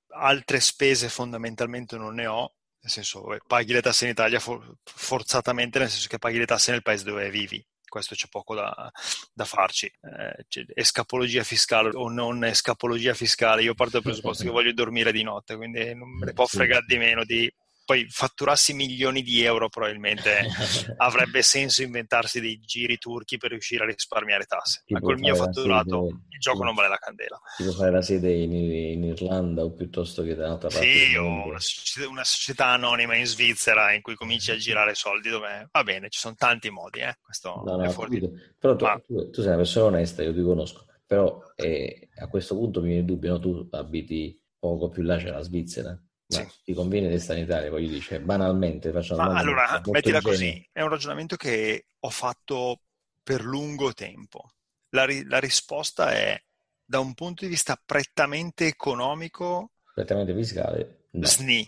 altre 0.09 0.59
spese 0.59 1.09
fondamentalmente 1.09 1.97
non 1.97 2.13
ne 2.13 2.27
ho, 2.27 2.53
nel 2.85 2.93
senso 2.93 3.33
eh, 3.33 3.39
paghi 3.47 3.73
le 3.73 3.81
tasse 3.81 4.05
in 4.05 4.11
Italia 4.11 4.39
for- 4.39 4.77
forzatamente, 4.83 5.79
nel 5.79 5.89
senso 5.89 6.07
che 6.07 6.19
paghi 6.19 6.37
le 6.37 6.45
tasse 6.45 6.69
nel 6.69 6.83
paese 6.83 7.03
dove 7.03 7.31
vivi. 7.31 7.65
Questo 7.83 8.13
c'è 8.13 8.27
poco 8.29 8.53
da, 8.53 8.91
da 9.33 9.45
farci. 9.45 9.87
Eh, 9.87 10.67
escapologia 10.75 11.43
fiscale 11.43 11.89
o 11.93 12.09
non 12.09 12.43
escapologia 12.43 13.15
fiscale, 13.15 13.63
io 13.63 13.73
parto 13.73 13.93
dal 13.93 14.03
presupposto 14.03 14.43
che 14.43 14.51
voglio 14.51 14.71
dormire 14.71 15.11
di 15.11 15.23
notte, 15.23 15.55
quindi 15.55 15.95
non 15.95 16.09
me 16.09 16.25
ne 16.25 16.33
può 16.33 16.45
fregare 16.45 16.85
di 16.85 16.97
meno 16.97 17.23
di 17.23 17.51
poi 17.85 18.07
fatturassi 18.09 18.73
milioni 18.73 19.21
di 19.21 19.43
euro 19.43 19.69
probabilmente 19.69 20.39
avrebbe 20.97 21.43
senso 21.43 21.83
inventarsi 21.83 22.41
dei 22.41 22.59
giri 22.59 22.97
turchi 22.97 23.37
per 23.37 23.51
riuscire 23.51 23.83
a 23.83 23.87
risparmiare 23.87 24.45
tasse. 24.45 24.83
Ma 24.87 24.99
col 24.99 25.19
mio 25.19 25.35
fatturato 25.35 26.07
sede, 26.07 26.21
il 26.29 26.39
gioco 26.39 26.63
non 26.63 26.73
vale 26.73 26.89
la 26.89 26.97
candela. 26.97 27.39
Tipo 27.55 27.71
fare 27.71 27.91
la 27.91 28.01
sede 28.01 28.33
in, 28.33 28.51
in, 28.53 29.03
Irlanda 29.03 29.63
o 29.63 29.71
piuttosto 29.73 30.23
che 30.23 30.33
da 30.33 30.47
un'altra 30.47 30.69
parte. 30.69 30.85
Sì, 30.85 31.15
o 31.15 31.45
una 31.45 31.59
società, 31.59 32.09
una 32.09 32.23
società, 32.23 32.65
anonima 32.67 33.15
in 33.15 33.25
Svizzera 33.25 33.93
in 33.93 34.01
cui 34.01 34.15
cominci 34.15 34.49
a 34.49 34.57
girare 34.57 34.95
soldi 34.95 35.29
dove 35.29 35.69
va 35.71 35.83
bene, 35.83 36.09
ci 36.09 36.19
sono 36.19 36.33
tanti 36.35 36.71
modi, 36.71 36.99
eh? 36.99 37.17
Questo 37.21 37.61
no, 37.63 37.77
no, 37.77 37.89
fuori... 37.91 38.19
Però 38.57 38.75
tu, 38.75 38.83
Ma... 38.83 39.01
tu, 39.05 39.29
tu, 39.29 39.41
sei 39.41 39.47
una 39.47 39.57
persona 39.57 39.85
onesta, 39.85 40.23
io 40.23 40.33
ti 40.33 40.41
conosco. 40.41 40.85
Però 41.05 41.39
eh, 41.55 42.09
a 42.19 42.27
questo 42.27 42.55
punto 42.55 42.81
mi 42.81 42.87
viene 42.87 43.01
il 43.01 43.05
dubbio, 43.05 43.33
no? 43.33 43.39
tu 43.39 43.67
abiti 43.71 44.41
poco 44.57 44.89
più 44.89 45.03
là, 45.03 45.17
c'è 45.17 45.29
la 45.29 45.41
Svizzera 45.41 45.95
sì. 46.27 46.47
ti 46.63 46.73
conviene 46.73 47.09
restare 47.09 47.39
in 47.39 47.45
Italia, 47.45 47.69
voglio 47.69 47.89
dire, 47.89 48.19
banalmente. 48.19 48.91
Ma 48.91 49.33
allora, 49.33 49.81
mettila 49.85 50.21
così, 50.21 50.67
è 50.71 50.81
un 50.81 50.89
ragionamento 50.89 51.35
che 51.35 51.87
ho 51.99 52.09
fatto 52.09 52.81
per 53.21 53.43
lungo 53.43 53.93
tempo. 53.93 54.51
La, 54.89 55.05
ri- 55.05 55.25
la, 55.25 55.39
risposta 55.39 56.11
è, 56.11 56.39
da 56.83 56.99
un 56.99 57.13
punto 57.13 57.43
di 57.43 57.49
vista 57.49 57.79
prettamente 57.83 58.67
economico... 58.67 59.71
Prettamente 59.93 60.33
fiscale? 60.33 61.07
No. 61.11 61.25
SNI. 61.25 61.67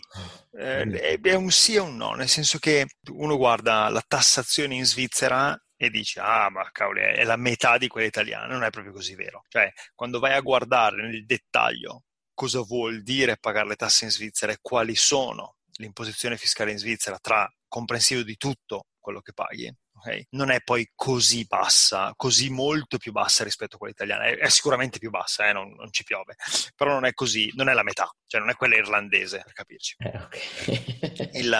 Eh, 0.52 1.20
è 1.20 1.34
un 1.34 1.50
sì 1.50 1.74
e 1.74 1.80
un 1.80 1.96
no, 1.96 2.12
nel 2.12 2.28
senso 2.28 2.58
che 2.58 2.86
uno 3.12 3.36
guarda 3.36 3.88
la 3.88 4.04
tassazione 4.06 4.74
in 4.74 4.84
Svizzera 4.84 5.58
e 5.76 5.90
dici, 5.90 6.18
ah, 6.18 6.50
ma 6.50 6.68
cavoli, 6.70 7.00
è 7.00 7.24
la 7.24 7.36
metà 7.36 7.78
di 7.78 7.88
quella 7.88 8.06
italiana. 8.06 8.52
Non 8.52 8.64
è 8.64 8.70
proprio 8.70 8.92
così 8.92 9.14
vero. 9.14 9.44
Cioè, 9.48 9.72
quando 9.94 10.18
vai 10.18 10.32
a 10.32 10.40
guardare 10.40 11.02
nel 11.02 11.24
dettaglio 11.24 12.02
cosa 12.38 12.60
vuol 12.60 13.02
dire 13.02 13.36
pagare 13.36 13.66
le 13.66 13.74
tasse 13.74 14.04
in 14.04 14.12
Svizzera 14.12 14.52
e 14.52 14.58
quali 14.62 14.94
sono 14.94 15.56
l'imposizione 15.78 16.36
fiscale 16.36 16.70
in 16.70 16.78
Svizzera 16.78 17.18
tra 17.18 17.52
comprensivo 17.66 18.22
di 18.22 18.36
tutto 18.36 18.84
quello 19.00 19.20
che 19.20 19.32
paghi. 19.32 19.74
Okay? 19.96 20.24
Non 20.30 20.52
è 20.52 20.60
poi 20.60 20.88
così 20.94 21.44
bassa, 21.46 22.12
così 22.14 22.48
molto 22.48 22.96
più 22.98 23.10
bassa 23.10 23.42
rispetto 23.42 23.74
a 23.74 23.78
quella 23.78 23.92
italiana, 23.92 24.26
è, 24.26 24.36
è 24.36 24.48
sicuramente 24.50 25.00
più 25.00 25.10
bassa, 25.10 25.48
eh? 25.48 25.52
non, 25.52 25.72
non, 25.72 25.90
ci 25.90 26.04
piove, 26.04 26.36
però 26.76 26.92
non 26.92 27.06
è 27.06 27.12
così, 27.12 27.50
non 27.56 27.68
è 27.68 27.72
la 27.72 27.82
metà, 27.82 28.08
cioè 28.28 28.38
non 28.40 28.50
è 28.50 28.54
quella 28.54 28.76
irlandese, 28.76 29.40
per 29.42 29.52
capirci. 29.52 29.96
Eh, 29.98 30.16
okay. 30.16 31.30
il, 31.42 31.52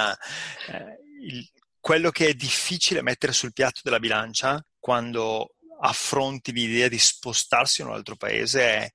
eh, 0.69 0.99
il, 1.27 1.51
quello 1.81 2.13
che 2.13 2.29
è 2.29 2.35
difficile 2.35 3.03
mettere 3.03 3.33
sul 3.33 3.53
piatto 3.53 3.81
della 3.83 3.99
bilancia 3.99 4.65
quando 4.79 5.57
affronti 5.81 6.53
l'idea 6.53 6.87
di 6.87 6.99
spostarsi 7.01 7.81
in 7.81 7.89
un 7.89 7.95
altro 7.95 8.15
paese 8.15 8.63
è 8.63 8.93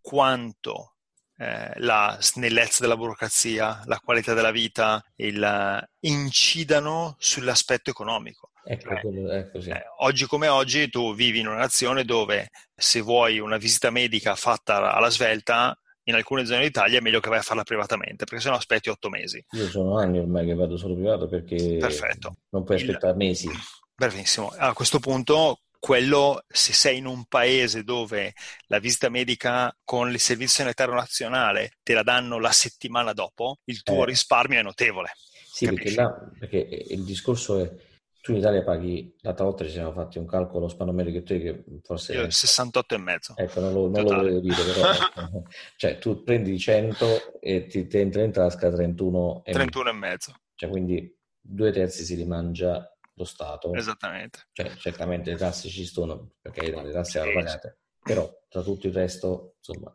quanto 0.00 0.94
eh, 1.40 1.70
la 1.76 2.16
snellezza 2.20 2.82
della 2.82 2.96
burocrazia, 2.96 3.80
la 3.84 4.00
qualità 4.00 4.34
della 4.34 4.50
vita, 4.50 5.00
il, 5.16 5.88
incidano 6.00 7.14
sull'aspetto 7.18 7.90
economico. 7.90 8.50
Ecco, 8.64 8.90
eh, 8.90 9.50
eh, 9.54 9.84
oggi 10.00 10.26
come 10.26 10.48
oggi 10.48 10.90
tu 10.90 11.14
vivi 11.14 11.38
in 11.38 11.46
una 11.46 11.56
nazione 11.56 12.04
dove 12.04 12.50
se 12.74 13.00
vuoi 13.00 13.38
una 13.38 13.56
visita 13.56 13.90
medica 13.90 14.34
fatta 14.34 14.92
alla 14.92 15.10
svelta, 15.10 15.78
in 16.04 16.14
alcune 16.14 16.44
zone 16.44 16.62
d'Italia 16.62 16.98
è 16.98 17.02
meglio 17.02 17.20
che 17.20 17.28
vai 17.28 17.38
a 17.38 17.42
farla 17.42 17.62
privatamente, 17.62 18.24
perché 18.24 18.42
sennò 18.42 18.56
aspetti 18.56 18.88
otto 18.88 19.08
mesi. 19.08 19.42
Io 19.52 19.68
sono 19.68 19.96
anni 19.96 20.18
ormai 20.18 20.44
che 20.44 20.54
vado 20.54 20.76
solo 20.76 20.94
privato 20.94 21.28
perché 21.28 21.76
Perfetto. 21.78 22.38
non 22.50 22.64
puoi 22.64 22.78
aspettare 22.78 23.12
il... 23.12 23.16
mesi. 23.16 23.48
Benissimo. 23.94 24.52
A 24.56 24.72
questo 24.72 24.98
punto 24.98 25.60
quello 25.78 26.42
se 26.48 26.72
sei 26.72 26.98
in 26.98 27.06
un 27.06 27.24
paese 27.26 27.84
dove 27.84 28.34
la 28.66 28.78
visita 28.78 29.08
medica 29.08 29.74
con 29.84 30.10
il 30.10 30.18
servizio 30.18 30.62
sanitario 30.62 30.94
nazionale 30.94 31.72
te 31.82 31.94
la 31.94 32.02
danno 32.02 32.38
la 32.38 32.52
settimana 32.52 33.12
dopo, 33.12 33.58
il 33.64 33.82
tuo 33.82 34.02
eh. 34.02 34.06
risparmio 34.06 34.58
è 34.58 34.62
notevole. 34.62 35.12
Sì, 35.50 35.66
perché, 35.66 35.94
là, 35.94 36.14
perché, 36.38 36.58
il 36.88 37.04
discorso 37.04 37.60
è 37.60 37.72
tu 38.20 38.32
in 38.32 38.40
Italia 38.40 38.62
paghi, 38.62 39.14
l'altra 39.20 39.44
volta 39.44 39.64
ci 39.64 39.70
siamo 39.70 39.92
fatti 39.92 40.18
un 40.18 40.26
calcolo 40.26 40.68
spanomerico 40.68 41.22
te 41.22 41.40
che 41.40 41.64
forse... 41.82 42.12
Io 42.12 42.30
68 42.30 42.94
e 42.94 42.98
mezzo. 42.98 43.34
Ecco, 43.36 43.60
non 43.60 43.72
lo, 43.72 43.88
non 43.88 44.02
lo 44.02 44.14
volevo 44.16 44.40
dire, 44.40 44.62
però... 44.64 44.90
Ecco. 44.92 45.42
cioè, 45.76 45.98
tu 45.98 46.22
prendi 46.22 46.58
100 46.58 47.40
e 47.40 47.66
ti, 47.66 47.86
ti 47.86 47.98
entra 47.98 48.22
in 48.22 48.32
tasca 48.32 48.70
31 48.70 49.42
e 49.44 49.52
31 49.52 49.88
e 49.88 49.92
mezzo. 49.92 50.34
Cioè, 50.54 50.68
quindi 50.68 51.16
due 51.40 51.72
terzi 51.72 52.04
si 52.04 52.14
rimangia 52.16 52.86
lo 53.18 53.24
Stato. 53.24 53.74
Esattamente. 53.74 54.48
Cioè, 54.52 54.74
certamente 54.76 55.30
le 55.30 55.36
tasse 55.36 55.68
ci 55.68 55.84
sono, 55.84 56.32
perché 56.40 56.70
le 56.70 56.92
tasse 56.92 57.18
vanno 57.18 57.32
pagate, 57.32 57.78
però 58.02 58.30
tra 58.48 58.62
tutto 58.62 58.86
il 58.86 58.94
resto, 58.94 59.56
insomma, 59.58 59.94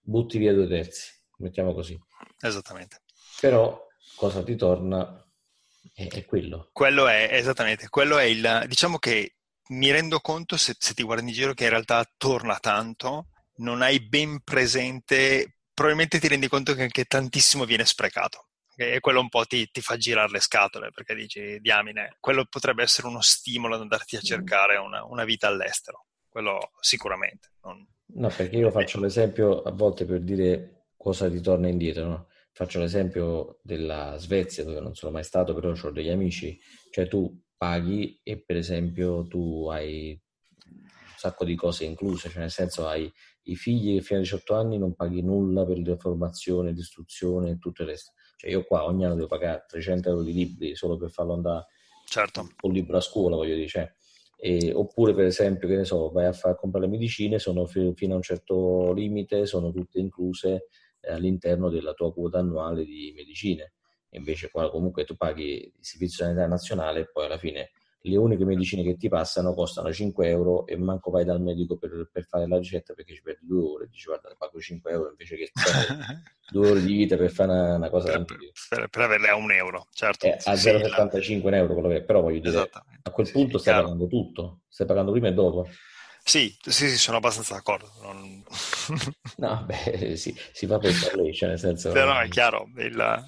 butti 0.00 0.38
via 0.38 0.52
due 0.52 0.66
terzi, 0.66 1.12
mettiamo 1.38 1.74
così. 1.74 1.96
Esattamente. 2.40 3.02
Però 3.40 3.86
cosa 4.16 4.42
ti 4.42 4.56
torna 4.56 5.22
è, 5.92 6.08
è 6.08 6.24
quello. 6.24 6.70
Quello 6.72 7.06
è, 7.06 7.28
esattamente, 7.30 7.88
quello 7.88 8.18
è 8.18 8.24
il, 8.24 8.64
diciamo 8.66 8.98
che 8.98 9.36
mi 9.68 9.90
rendo 9.90 10.20
conto 10.20 10.56
se, 10.56 10.74
se 10.78 10.94
ti 10.94 11.02
guardi 11.02 11.28
in 11.28 11.32
giro 11.32 11.54
che 11.54 11.64
in 11.64 11.70
realtà 11.70 12.04
torna 12.16 12.58
tanto, 12.58 13.28
non 13.56 13.82
hai 13.82 14.00
ben 14.00 14.40
presente, 14.42 15.58
probabilmente 15.72 16.18
ti 16.18 16.28
rendi 16.28 16.48
conto 16.48 16.74
che 16.74 16.82
anche 16.82 17.04
tantissimo 17.04 17.64
viene 17.64 17.84
sprecato 17.84 18.48
e 18.76 19.00
quello 19.00 19.20
un 19.20 19.28
po' 19.28 19.44
ti, 19.44 19.68
ti, 19.70 19.80
fa 19.80 19.96
girare 19.96 20.32
le 20.32 20.40
scatole 20.40 20.90
perché 20.90 21.14
dici 21.14 21.58
diamine, 21.60 22.16
quello 22.20 22.44
potrebbe 22.48 22.82
essere 22.82 23.06
uno 23.06 23.20
stimolo 23.20 23.74
ad 23.74 23.82
andarti 23.82 24.16
a 24.16 24.20
mm. 24.20 24.26
cercare 24.26 24.76
una, 24.76 25.04
una 25.04 25.24
vita 25.24 25.46
all'estero, 25.46 26.06
quello 26.28 26.72
sicuramente. 26.80 27.52
Non... 27.62 27.86
No, 28.16 28.28
perché 28.28 28.56
io 28.56 28.70
faccio 28.70 29.00
l'esempio 29.00 29.62
a 29.62 29.70
volte 29.70 30.04
per 30.04 30.20
dire 30.20 30.86
cosa 30.96 31.28
ritorna 31.28 31.68
indietro, 31.68 32.06
no? 32.06 32.28
Faccio 32.52 32.78
l'esempio 32.78 33.58
della 33.62 34.16
Svezia 34.16 34.62
dove 34.64 34.80
non 34.80 34.94
sono 34.94 35.10
mai 35.10 35.24
stato, 35.24 35.54
però 35.54 35.72
ho 35.72 35.90
degli 35.90 36.10
amici, 36.10 36.58
cioè 36.90 37.08
tu 37.08 37.42
paghi 37.56 38.20
e 38.22 38.40
per 38.40 38.56
esempio 38.56 39.26
tu 39.26 39.68
hai 39.68 40.20
un 40.70 40.88
sacco 41.16 41.44
di 41.44 41.56
cose 41.56 41.84
incluse, 41.84 42.28
cioè 42.28 42.40
nel 42.40 42.50
senso 42.50 42.86
hai 42.86 43.12
i 43.46 43.56
figli 43.56 43.96
che 43.96 44.02
fino 44.02 44.20
a 44.20 44.22
18 44.22 44.54
anni 44.54 44.78
non 44.78 44.94
paghi 44.94 45.20
nulla 45.20 45.64
per 45.64 45.78
la 45.78 45.96
formazione, 45.96 46.72
l'istruzione 46.72 47.50
e 47.50 47.58
tutto 47.58 47.82
il 47.82 47.88
resto 47.88 48.12
cioè 48.44 48.52
io 48.52 48.64
qua 48.64 48.84
ogni 48.84 49.06
anno 49.06 49.14
devo 49.14 49.26
pagare 49.26 49.64
300 49.66 50.10
euro 50.10 50.22
di 50.22 50.34
libri 50.34 50.76
solo 50.76 50.98
per 50.98 51.10
farlo 51.10 51.32
andare 51.32 51.66
certo. 52.04 52.50
un 52.60 52.72
libro 52.72 52.98
a 52.98 53.00
scuola, 53.00 53.36
voglio 53.36 53.54
dire. 53.54 53.68
Cioè. 53.68 53.92
E, 54.36 54.72
oppure 54.74 55.14
per 55.14 55.24
esempio, 55.24 55.66
che 55.66 55.76
ne 55.76 55.84
so, 55.84 56.10
vai 56.10 56.26
a, 56.26 56.32
far, 56.32 56.54
comprare 56.56 56.84
le 56.84 56.90
medicine, 56.90 57.38
sono 57.38 57.64
f- 57.64 57.94
fino 57.94 58.12
a 58.12 58.16
un 58.16 58.22
certo 58.22 58.92
limite, 58.92 59.46
sono 59.46 59.72
tutte 59.72 59.98
incluse 59.98 60.68
eh, 61.00 61.12
all'interno 61.12 61.70
della 61.70 61.94
tua 61.94 62.12
quota 62.12 62.38
annuale 62.38 62.84
di 62.84 63.12
medicine. 63.16 63.72
Invece 64.10 64.50
qua 64.50 64.70
comunque 64.70 65.04
tu 65.04 65.16
paghi 65.16 65.64
il 65.64 65.72
servizio 65.80 66.24
sanitario 66.24 66.50
nazionale 66.50 67.00
e 67.00 67.10
poi 67.10 67.24
alla 67.24 67.38
fine 67.38 67.70
le 68.06 68.16
uniche 68.18 68.44
medicine 68.44 68.82
che 68.82 68.96
ti 68.96 69.08
passano 69.08 69.54
costano 69.54 69.92
5 69.92 70.28
euro 70.28 70.66
e 70.66 70.76
manco 70.76 71.10
vai 71.10 71.24
dal 71.24 71.40
medico 71.40 71.78
per, 71.78 72.10
per 72.12 72.26
fare 72.26 72.46
la 72.46 72.58
ricetta 72.58 72.92
perché 72.92 73.14
ci 73.14 73.22
perdi 73.22 73.46
due 73.46 73.62
ore. 73.62 73.88
Dici 73.88 74.04
guarda, 74.04 74.34
pago 74.36 74.60
5 74.60 74.90
euro 74.90 75.08
invece 75.10 75.36
che 75.36 75.50
due 76.50 76.70
ore 76.70 76.82
di 76.82 76.94
vita 76.94 77.16
per 77.16 77.30
fare 77.30 77.52
una, 77.52 77.76
una 77.76 77.90
cosa. 77.90 78.12
Per, 78.22 78.36
per, 78.68 78.88
per, 78.88 79.02
averle 79.02 79.28
a 79.28 79.36
un 79.36 79.50
euro, 79.52 79.86
certo. 79.92 80.26
Eh, 80.26 80.36
a 80.44 80.52
0,75 80.52 81.48
la... 81.48 81.56
euro 81.56 81.72
quello 81.72 81.88
che 81.88 81.96
è, 81.96 82.02
però 82.02 82.20
voglio 82.20 82.40
dire, 82.40 82.70
a 83.02 83.10
quel 83.10 83.30
punto 83.30 83.56
stai 83.56 83.72
chiaro. 83.72 83.88
pagando 83.88 84.06
tutto, 84.06 84.60
stai 84.68 84.86
pagando 84.86 85.10
prima 85.10 85.28
e 85.28 85.32
dopo. 85.32 85.66
Sì, 86.26 86.54
sì, 86.60 86.88
sì, 86.88 86.96
sono 86.96 87.18
abbastanza 87.18 87.54
d'accordo. 87.54 87.90
Non... 88.02 88.42
no, 89.36 89.64
beh, 89.66 90.16
sì, 90.16 90.34
si 90.52 90.66
fa 90.66 90.78
per 90.78 90.92
lei, 91.16 91.34
cioè 91.34 91.50
nel 91.50 91.58
senso... 91.58 91.92
Però 91.92 92.18
è 92.18 92.28
chiaro, 92.28 92.66
il... 92.76 93.24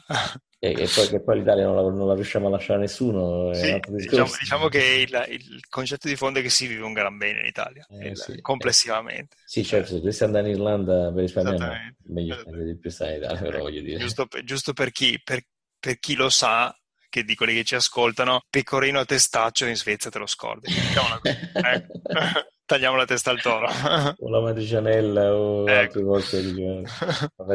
E, 0.72 0.82
e, 0.82 0.88
poi 0.92 1.08
che 1.08 1.20
poi 1.20 1.38
l'Italia 1.38 1.64
non 1.64 1.76
la, 1.76 1.82
non 1.82 2.06
la 2.06 2.14
riusciamo 2.14 2.46
a 2.46 2.50
lasciare 2.50 2.78
a 2.78 2.82
nessuno. 2.82 3.52
Sì, 3.54 3.80
diciamo, 3.88 4.30
diciamo, 4.38 4.68
che 4.68 5.06
il, 5.08 5.26
il, 5.30 5.66
concetto 5.68 6.08
di 6.08 6.16
fondo 6.16 6.38
è 6.38 6.42
che 6.42 6.50
si 6.50 6.66
vive 6.66 6.84
un 6.84 6.92
gran 6.92 7.16
bene 7.16 7.40
in 7.40 7.46
Italia, 7.46 7.86
eh, 7.90 8.08
il, 8.08 8.16
sì. 8.16 8.40
complessivamente. 8.40 9.36
Sì, 9.44 9.64
certo, 9.64 9.92
se 9.92 9.98
dovessi 9.98 10.24
andare 10.24 10.48
in 10.48 10.56
Irlanda 10.56 11.12
per 11.12 11.22
risparmiare, 11.22 11.96
meglio 12.06 12.38
spendere 12.38 12.64
di 12.64 12.78
più 12.78 12.90
stare 12.90 13.16
in 13.16 13.22
Italia, 13.22 13.40
però 13.40 13.58
voglio 13.58 13.80
dire. 13.80 13.98
Giusto, 13.98 14.26
giusto 14.44 14.72
per, 14.72 14.90
chi, 14.90 15.20
per, 15.22 15.42
per 15.78 15.98
chi 15.98 16.14
lo 16.14 16.28
sa, 16.28 16.76
che 17.08 17.24
di 17.24 17.34
quelli 17.34 17.54
che 17.54 17.64
ci 17.64 17.74
ascoltano, 17.74 18.42
pecorino 18.50 19.00
a 19.00 19.04
testaccio 19.04 19.66
in 19.66 19.76
Svezia 19.76 20.10
te 20.10 20.18
lo 20.18 20.26
scordi. 20.26 20.68
eh. 20.68 21.86
Tagliamo 22.66 22.96
la 22.96 23.04
testa 23.04 23.30
al 23.30 23.40
toro. 23.40 23.66
o 24.18 24.28
la 24.28 24.40
matricianella 24.40 25.34
o 25.34 25.68
ecco. 25.68 25.78
altre 25.78 26.02
cose. 26.02 26.52
Diciamo. 26.52 26.82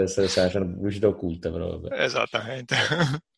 C'è 0.08 0.58
una 0.58 0.74
pubblicità 0.74 1.08
occulta 1.08 1.52
però. 1.52 1.78
Vabbè. 1.78 2.02
Esattamente. 2.04 2.76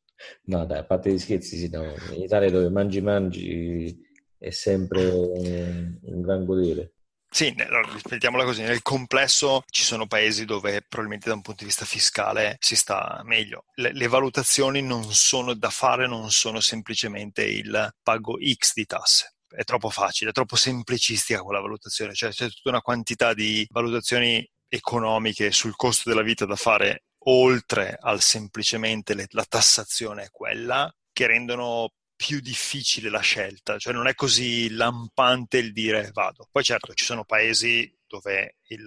No 0.45 0.65
dai, 0.65 0.77
a 0.77 0.85
parte 0.85 1.11
gli 1.11 1.19
scherzi, 1.19 1.57
sì, 1.57 1.69
no. 1.69 1.83
in 2.13 2.21
Italia 2.21 2.49
dove 2.49 2.69
mangi 2.69 3.01
mangi 3.01 3.93
è 4.37 4.51
sempre 4.51 5.05
un 5.05 6.21
gran 6.21 6.45
godere. 6.45 6.93
Sì, 7.33 7.51
ripetiamola 7.57 8.43
così, 8.43 8.61
nel 8.61 8.83
complesso 8.83 9.63
ci 9.65 9.81
sono 9.81 10.05
paesi 10.05 10.45
dove 10.45 10.85
probabilmente 10.87 11.29
da 11.29 11.35
un 11.35 11.41
punto 11.41 11.61
di 11.61 11.65
vista 11.65 11.83
fiscale 11.83 12.57
si 12.59 12.75
sta 12.75 13.21
meglio. 13.25 13.65
Le, 13.73 13.91
le, 13.91 14.07
valutazioni 14.07 14.83
non 14.83 15.11
sono 15.11 15.55
da 15.55 15.71
fare, 15.71 16.05
non 16.05 16.29
sono 16.29 16.59
semplicemente 16.59 17.43
il 17.43 17.91
pago 18.03 18.37
X 18.39 18.73
di 18.75 18.85
tasse. 18.85 19.33
È 19.55 19.63
troppo 19.63 19.89
facile, 19.89 20.31
è 20.31 20.33
troppo 20.33 20.55
semplicistica 20.55 21.41
quella 21.41 21.61
valutazione, 21.61 22.13
cioè 22.13 22.31
c'è 22.31 22.49
tutta 22.49 22.69
una 22.69 22.81
quantità 22.81 23.33
di 23.33 23.65
valutazioni 23.69 24.47
economiche 24.67 25.51
sul 25.51 25.75
costo 25.75 26.09
della 26.09 26.23
vita 26.23 26.45
da 26.45 26.55
fare 26.55 27.03
oltre 27.25 27.97
al 27.99 28.21
semplicemente 28.21 29.13
le, 29.13 29.27
la 29.29 29.45
tassazione 29.47 30.23
è 30.23 30.29
quella 30.29 30.91
che 31.11 31.27
rendono 31.27 31.93
più 32.15 32.39
difficile 32.39 33.09
la 33.09 33.19
scelta, 33.19 33.77
cioè 33.77 33.93
non 33.93 34.07
è 34.07 34.13
così 34.13 34.69
lampante 34.71 35.57
il 35.57 35.73
dire 35.73 36.09
vado. 36.13 36.47
Poi 36.51 36.63
certo 36.63 36.93
ci 36.93 37.05
sono 37.05 37.25
paesi 37.25 37.91
dove 38.07 38.57
il, 38.67 38.85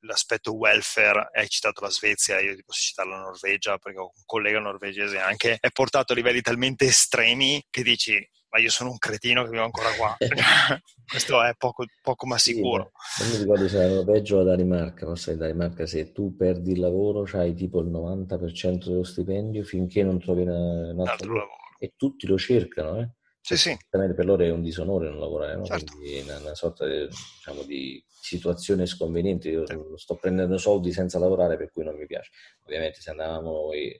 l'aspetto 0.00 0.54
welfare, 0.54 1.28
hai 1.32 1.48
citato 1.48 1.82
la 1.82 1.90
Svezia, 1.90 2.40
io 2.40 2.54
ti 2.54 2.62
posso 2.64 2.80
citare 2.80 3.08
la 3.08 3.18
Norvegia 3.18 3.78
perché 3.78 3.98
ho 3.98 4.12
un 4.14 4.22
collega 4.24 4.60
norvegese 4.60 5.18
anche, 5.18 5.58
è 5.60 5.70
portato 5.70 6.12
a 6.12 6.16
livelli 6.16 6.40
talmente 6.40 6.86
estremi 6.86 7.64
che 7.70 7.82
dici 7.82 8.28
ma 8.52 8.60
io 8.60 8.68
sono 8.68 8.90
un 8.90 8.98
cretino 8.98 9.44
che 9.44 9.50
vivo 9.50 9.64
ancora 9.64 9.88
qua. 9.96 10.14
Questo 11.08 11.42
è 11.42 11.54
poco, 11.56 11.86
poco 12.02 12.26
ma 12.26 12.36
sicuro. 12.36 12.92
Sì, 13.16 13.22
non 13.22 13.32
mi 13.32 13.38
ricordo 13.38 13.68
se 13.68 13.82
era 13.82 13.94
Norvegia 13.94 14.34
o 14.34 14.38
la 14.38 14.44
Danimarca, 14.44 15.06
forse 15.06 15.32
la 15.32 15.46
Danimarca, 15.46 15.86
se 15.86 16.12
tu 16.12 16.36
perdi 16.36 16.72
il 16.72 16.80
lavoro 16.80 17.22
c'hai 17.22 17.54
tipo 17.54 17.80
il 17.80 17.88
90% 17.88 18.84
dello 18.84 19.04
stipendio 19.04 19.64
finché 19.64 20.02
non 20.02 20.20
trovi 20.20 20.42
un 20.42 21.02
altro 21.06 21.32
lavoro 21.32 21.56
e 21.78 21.94
tutti 21.96 22.26
lo 22.26 22.36
cercano. 22.36 23.00
Eh? 23.00 23.08
Sì, 23.40 23.56
sì. 23.56 23.76
Per 23.88 24.24
loro 24.24 24.44
è 24.44 24.50
un 24.50 24.62
disonore 24.62 25.08
non 25.08 25.18
lavorare, 25.18 25.56
no? 25.56 25.64
certo. 25.64 25.96
quindi 25.96 26.18
è 26.18 26.22
una, 26.22 26.38
una 26.38 26.54
sorta 26.54 26.86
di, 26.86 27.08
diciamo, 27.08 27.62
di, 27.62 28.04
situazione 28.20 28.86
sconveniente. 28.86 29.48
Io 29.48 29.66
sì. 29.66 29.76
sto 29.96 30.14
prendendo 30.16 30.58
soldi 30.58 30.92
senza 30.92 31.18
lavorare, 31.18 31.56
per 31.56 31.72
cui 31.72 31.84
non 31.84 31.96
mi 31.96 32.06
piace. 32.06 32.30
Ovviamente, 32.66 33.00
se 33.00 33.10
andavamo 33.10 33.50
noi 33.50 33.96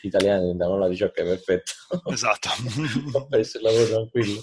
gli 0.00 0.06
italiani 0.06 0.50
andavano 0.50 0.80
la 0.80 0.88
ricciocca 0.88 1.22
perfetto. 1.22 1.72
Esatto. 2.10 2.50
per 3.28 3.40
essere 3.40 3.64
il 3.64 3.70
lavoro 3.70 3.90
tranquillo. 3.90 4.42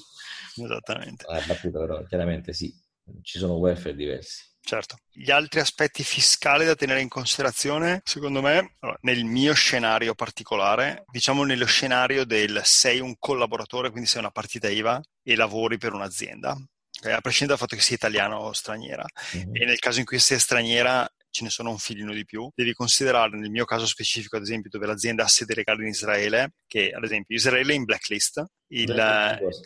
Esattamente. 0.56 1.26
Ah, 1.28 1.42
battuta, 1.46 1.80
però 1.80 2.04
chiaramente 2.06 2.54
sì, 2.54 2.74
ci 3.22 3.38
sono 3.38 3.54
welfare 3.54 3.96
diversi. 3.96 4.44
Certo. 4.68 4.98
Gli 5.10 5.32
altri 5.32 5.62
aspetti 5.62 6.04
fiscali 6.04 6.66
da 6.66 6.76
tenere 6.76 7.00
in 7.00 7.08
considerazione, 7.08 8.02
secondo 8.04 8.42
me, 8.42 8.76
nel 9.02 9.24
mio 9.24 9.54
scenario 9.54 10.14
particolare, 10.14 11.06
diciamo 11.10 11.46
nello 11.46 11.66
scenario 11.66 12.26
del 12.26 12.60
sei 12.66 13.00
un 13.00 13.16
collaboratore, 13.18 13.92
quindi 13.92 14.10
sei 14.10 14.20
una 14.20 14.32
partita 14.32 14.68
IVA 14.68 15.02
e 15.24 15.36
lavori 15.38 15.78
per 15.78 15.94
un'azienda, 15.94 16.50
a 16.50 17.22
prescindere 17.22 17.58
dal 17.58 17.58
fatto 17.58 17.78
che 17.78 17.82
sia 17.82 17.96
italiana 17.96 18.42
o 18.42 18.52
straniera. 18.52 19.06
Mm-hmm. 19.38 19.56
E 19.56 19.66
nel 19.66 19.80
caso 19.80 20.00
in 20.00 20.06
cui 20.06 20.20
sia 20.20 20.38
straniera, 20.38 21.10
ce 21.38 21.44
ne 21.44 21.50
sono 21.52 21.70
un 21.70 21.78
filino 21.78 22.14
di 22.14 22.26
più. 22.26 22.50
Devi 22.56 22.74
considerare, 22.74 23.38
nel 23.38 23.52
mio 23.52 23.66
caso 23.66 23.86
specifico, 23.86 24.38
ad 24.38 24.42
esempio, 24.42 24.72
dove 24.72 24.88
l'azienda 24.88 25.24
ha 25.24 25.28
sede 25.28 25.54
legale 25.54 25.84
in 25.84 25.90
Israele, 25.90 26.54
che 26.66 26.92
ad 26.92 27.04
esempio 27.04 27.36
Israele 27.36 27.74
è 27.74 27.76
in 27.76 27.84
blacklist, 27.84 28.44
il, 28.70 28.90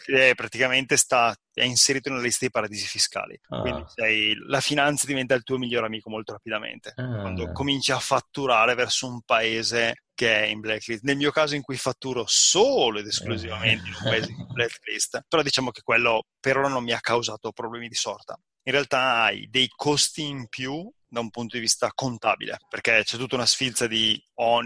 eh, 0.07 0.33
praticamente 0.35 0.97
sta, 0.97 1.33
è 1.53 1.63
inserito 1.63 2.09
nella 2.09 2.21
lista 2.21 2.39
dei 2.41 2.51
paradisi 2.51 2.85
fiscali. 2.85 3.39
Ah. 3.47 3.61
Quindi 3.61 3.83
sei, 3.87 4.35
la 4.47 4.59
finanza 4.59 5.05
diventa 5.07 5.33
il 5.33 5.43
tuo 5.43 5.57
migliore 5.57 5.85
amico 5.85 6.09
molto 6.09 6.33
rapidamente. 6.33 6.91
Ah. 6.95 7.21
Quando 7.21 7.51
cominci 7.53 7.93
a 7.93 7.99
fatturare 7.99 8.75
verso 8.75 9.07
un 9.07 9.21
paese 9.21 10.03
che 10.13 10.43
è 10.43 10.45
in 10.47 10.59
blacklist. 10.59 11.03
Nel 11.03 11.15
mio 11.15 11.31
caso 11.31 11.55
in 11.55 11.61
cui 11.61 11.77
fatturo 11.77 12.25
solo 12.27 12.99
ed 12.99 13.07
esclusivamente 13.07 13.87
in 13.87 13.93
un 13.93 14.03
paese 14.03 14.29
in 14.29 14.45
blacklist, 14.51 15.25
però 15.27 15.41
diciamo 15.41 15.71
che 15.71 15.81
quello 15.83 16.25
per 16.39 16.57
ora 16.57 16.67
non 16.67 16.83
mi 16.83 16.91
ha 16.91 16.99
causato 16.99 17.51
problemi 17.51 17.87
di 17.87 17.95
sorta. 17.95 18.37
In 18.63 18.73
realtà 18.73 19.23
hai 19.23 19.47
dei 19.49 19.67
costi 19.73 20.23
in 20.23 20.47
più 20.47 20.91
da 21.11 21.19
un 21.19 21.29
punto 21.29 21.57
di 21.57 21.61
vista 21.61 21.91
contabile, 21.93 22.57
perché 22.69 23.01
c'è 23.03 23.17
tutta 23.17 23.35
una 23.35 23.45
sfilza 23.45 23.85
di, 23.85 24.19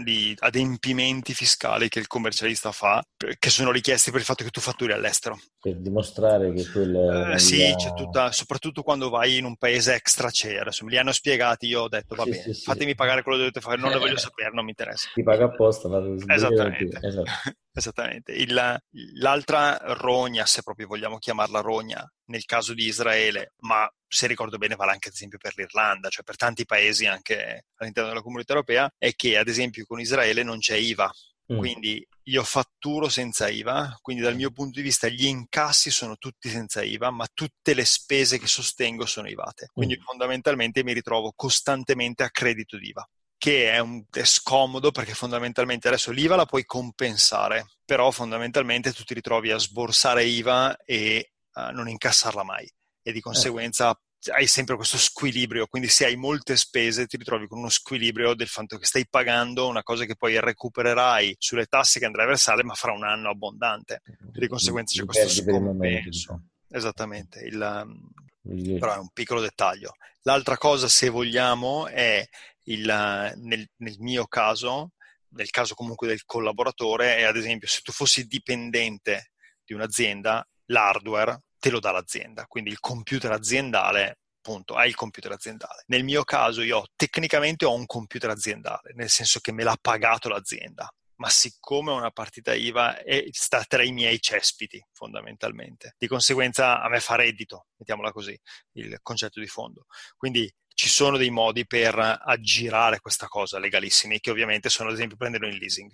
di 0.04 0.34
adempimenti 0.38 1.34
fiscali 1.34 1.88
che 1.88 1.98
il 1.98 2.06
commercialista 2.06 2.70
fa, 2.70 3.02
che 3.16 3.50
sono 3.50 3.72
richiesti 3.72 4.12
per 4.12 4.20
il 4.20 4.26
fatto 4.26 4.44
che 4.44 4.50
tu 4.50 4.60
fatturi 4.60 4.92
all'estero. 4.92 5.40
Per 5.60 5.74
dimostrare 5.76 6.52
che 6.52 6.70
quella... 6.70 7.32
Eh, 7.32 7.38
sì, 7.40 7.74
c'è 7.76 7.92
tutta, 7.94 8.30
soprattutto 8.30 8.82
quando 8.82 9.08
vai 9.08 9.38
in 9.38 9.44
un 9.44 9.56
paese 9.56 9.94
extra 9.94 10.30
CE. 10.30 10.60
Adesso 10.60 10.84
me 10.84 10.92
li 10.92 10.98
hanno 10.98 11.10
spiegati, 11.10 11.66
io 11.66 11.82
ho 11.82 11.88
detto 11.88 12.14
va 12.14 12.22
sì, 12.22 12.30
bene, 12.30 12.54
sì, 12.54 12.62
fatemi 12.62 12.90
sì. 12.90 12.96
pagare 12.96 13.22
quello 13.22 13.38
che 13.38 13.44
dovete 13.46 13.60
fare, 13.60 13.80
non 13.80 13.90
lo 13.90 13.98
voglio 13.98 14.16
sapere, 14.18 14.50
non 14.52 14.64
mi 14.64 14.70
interessa. 14.70 15.10
Ti 15.12 15.22
paga 15.24 15.46
apposta. 15.46 15.88
Esattamente. 16.28 17.00
Esatto. 17.02 17.30
Esattamente. 17.74 18.32
Il, 18.32 18.80
l'altra 19.18 19.76
rogna, 19.94 20.46
se 20.46 20.62
proprio 20.62 20.86
vogliamo 20.86 21.18
chiamarla 21.18 21.60
rogna, 21.60 22.08
nel 22.26 22.44
caso 22.44 22.72
di 22.72 22.84
Israele, 22.84 23.54
ma 23.62 23.90
se 24.16 24.26
ricordo 24.26 24.56
bene 24.56 24.76
vale 24.76 24.92
anche 24.92 25.08
ad 25.08 25.14
esempio 25.14 25.36
per 25.36 25.52
l'Irlanda, 25.56 26.08
cioè 26.08 26.24
per 26.24 26.36
tanti 26.36 26.64
paesi 26.64 27.04
anche 27.04 27.66
all'interno 27.76 28.08
della 28.08 28.22
comunità 28.22 28.54
europea, 28.54 28.90
è 28.96 29.14
che 29.14 29.36
ad 29.36 29.46
esempio 29.46 29.84
con 29.84 30.00
Israele 30.00 30.42
non 30.42 30.58
c'è 30.58 30.76
IVA. 30.76 31.10
Mm. 31.52 31.58
Quindi 31.58 32.08
io 32.24 32.42
fatturo 32.42 33.08
senza 33.10 33.48
IVA, 33.48 33.98
quindi 34.00 34.22
dal 34.22 34.34
mio 34.34 34.50
punto 34.50 34.80
di 34.80 34.82
vista 34.82 35.06
gli 35.06 35.26
incassi 35.26 35.90
sono 35.90 36.16
tutti 36.16 36.48
senza 36.48 36.82
IVA, 36.82 37.10
ma 37.10 37.28
tutte 37.32 37.74
le 37.74 37.84
spese 37.84 38.38
che 38.38 38.46
sostengo 38.46 39.04
sono 39.04 39.28
IVate. 39.28 39.68
Quindi 39.72 39.98
mm. 39.98 40.02
fondamentalmente 40.02 40.82
mi 40.82 40.94
ritrovo 40.94 41.32
costantemente 41.36 42.22
a 42.22 42.30
credito 42.30 42.78
d'IVA 42.78 43.06
che 43.38 43.70
è, 43.70 43.78
un, 43.80 44.02
è 44.10 44.24
scomodo 44.24 44.90
perché 44.90 45.12
fondamentalmente 45.12 45.88
adesso 45.88 46.10
l'IVA 46.10 46.36
la 46.36 46.46
puoi 46.46 46.64
compensare, 46.64 47.66
però 47.84 48.10
fondamentalmente 48.10 48.94
tu 48.94 49.04
ti 49.04 49.12
ritrovi 49.12 49.50
a 49.50 49.58
sborsare 49.58 50.24
IVA 50.24 50.78
e 50.78 51.32
a 51.52 51.70
non 51.70 51.86
incassarla 51.86 52.42
mai 52.42 52.66
e 53.06 53.12
di 53.12 53.20
conseguenza 53.20 53.92
eh. 53.92 53.98
Hai 54.32 54.46
sempre 54.46 54.76
questo 54.76 54.98
squilibrio, 54.98 55.66
quindi 55.66 55.88
se 55.88 56.04
hai 56.06 56.16
molte 56.16 56.56
spese 56.56 57.06
ti 57.06 57.16
ritrovi 57.16 57.46
con 57.46 57.58
uno 57.58 57.68
squilibrio 57.68 58.34
del 58.34 58.48
fatto 58.48 58.78
che 58.78 58.86
stai 58.86 59.06
pagando 59.08 59.68
una 59.68 59.82
cosa 59.82 60.04
che 60.04 60.16
poi 60.16 60.40
recupererai 60.40 61.36
sulle 61.38 61.66
tasse 61.66 61.98
che 61.98 62.06
andrai 62.06 62.24
a 62.24 62.28
versare, 62.28 62.64
ma 62.64 62.74
fra 62.74 62.92
un 62.92 63.04
anno 63.04 63.30
abbondante. 63.30 64.02
Di 64.32 64.48
conseguenza 64.48 64.98
c'è 64.98 65.04
questo 65.04 65.28
scompenso. 65.28 66.42
Esattamente, 66.68 67.40
il, 67.40 67.60
um, 67.60 68.78
però 68.78 68.94
è 68.94 68.98
un 68.98 69.10
piccolo 69.12 69.40
dettaglio. 69.40 69.94
L'altra 70.22 70.56
cosa, 70.56 70.88
se 70.88 71.08
vogliamo, 71.08 71.86
è 71.86 72.26
il, 72.64 72.84
nel, 72.84 73.68
nel 73.76 73.96
mio 73.98 74.26
caso, 74.26 74.92
nel 75.30 75.50
caso 75.50 75.74
comunque 75.74 76.06
del 76.08 76.24
collaboratore, 76.24 77.16
è 77.16 77.22
ad 77.22 77.36
esempio 77.36 77.68
se 77.68 77.80
tu 77.82 77.92
fossi 77.92 78.26
dipendente 78.26 79.30
di 79.64 79.74
un'azienda, 79.74 80.46
l'hardware 80.66 81.42
te 81.66 81.72
lo 81.72 81.80
dà 81.80 81.90
l'azienda, 81.90 82.46
quindi 82.46 82.70
il 82.70 82.78
computer 82.78 83.32
aziendale 83.32 84.18
appunto 84.38 84.76
hai 84.76 84.88
il 84.88 84.94
computer 84.94 85.32
aziendale. 85.32 85.82
Nel 85.86 86.04
mio 86.04 86.22
caso 86.22 86.62
io 86.62 86.84
tecnicamente 86.94 87.64
ho 87.64 87.74
un 87.74 87.86
computer 87.86 88.30
aziendale, 88.30 88.92
nel 88.94 89.10
senso 89.10 89.40
che 89.40 89.50
me 89.50 89.64
l'ha 89.64 89.76
pagato 89.80 90.28
l'azienda, 90.28 90.88
ma 91.16 91.28
siccome 91.28 91.90
ho 91.90 91.96
una 91.96 92.12
partita 92.12 92.54
IVA 92.54 92.98
sta 93.32 93.64
tra 93.64 93.82
i 93.82 93.90
miei 93.90 94.20
cespiti 94.20 94.80
fondamentalmente. 94.92 95.96
Di 95.98 96.06
conseguenza 96.06 96.80
a 96.80 96.88
me 96.88 97.00
fa 97.00 97.16
reddito, 97.16 97.66
mettiamola 97.78 98.12
così, 98.12 98.38
il 98.74 98.96
concetto 99.02 99.40
di 99.40 99.48
fondo. 99.48 99.86
Quindi 100.16 100.48
ci 100.72 100.88
sono 100.88 101.16
dei 101.16 101.30
modi 101.30 101.66
per 101.66 101.98
aggirare 101.98 103.00
questa 103.00 103.26
cosa 103.26 103.58
legalissimi, 103.58 104.20
che 104.20 104.30
ovviamente 104.30 104.68
sono 104.68 104.90
ad 104.90 104.94
esempio 104.94 105.16
prenderlo 105.16 105.48
in 105.48 105.56
leasing. 105.56 105.90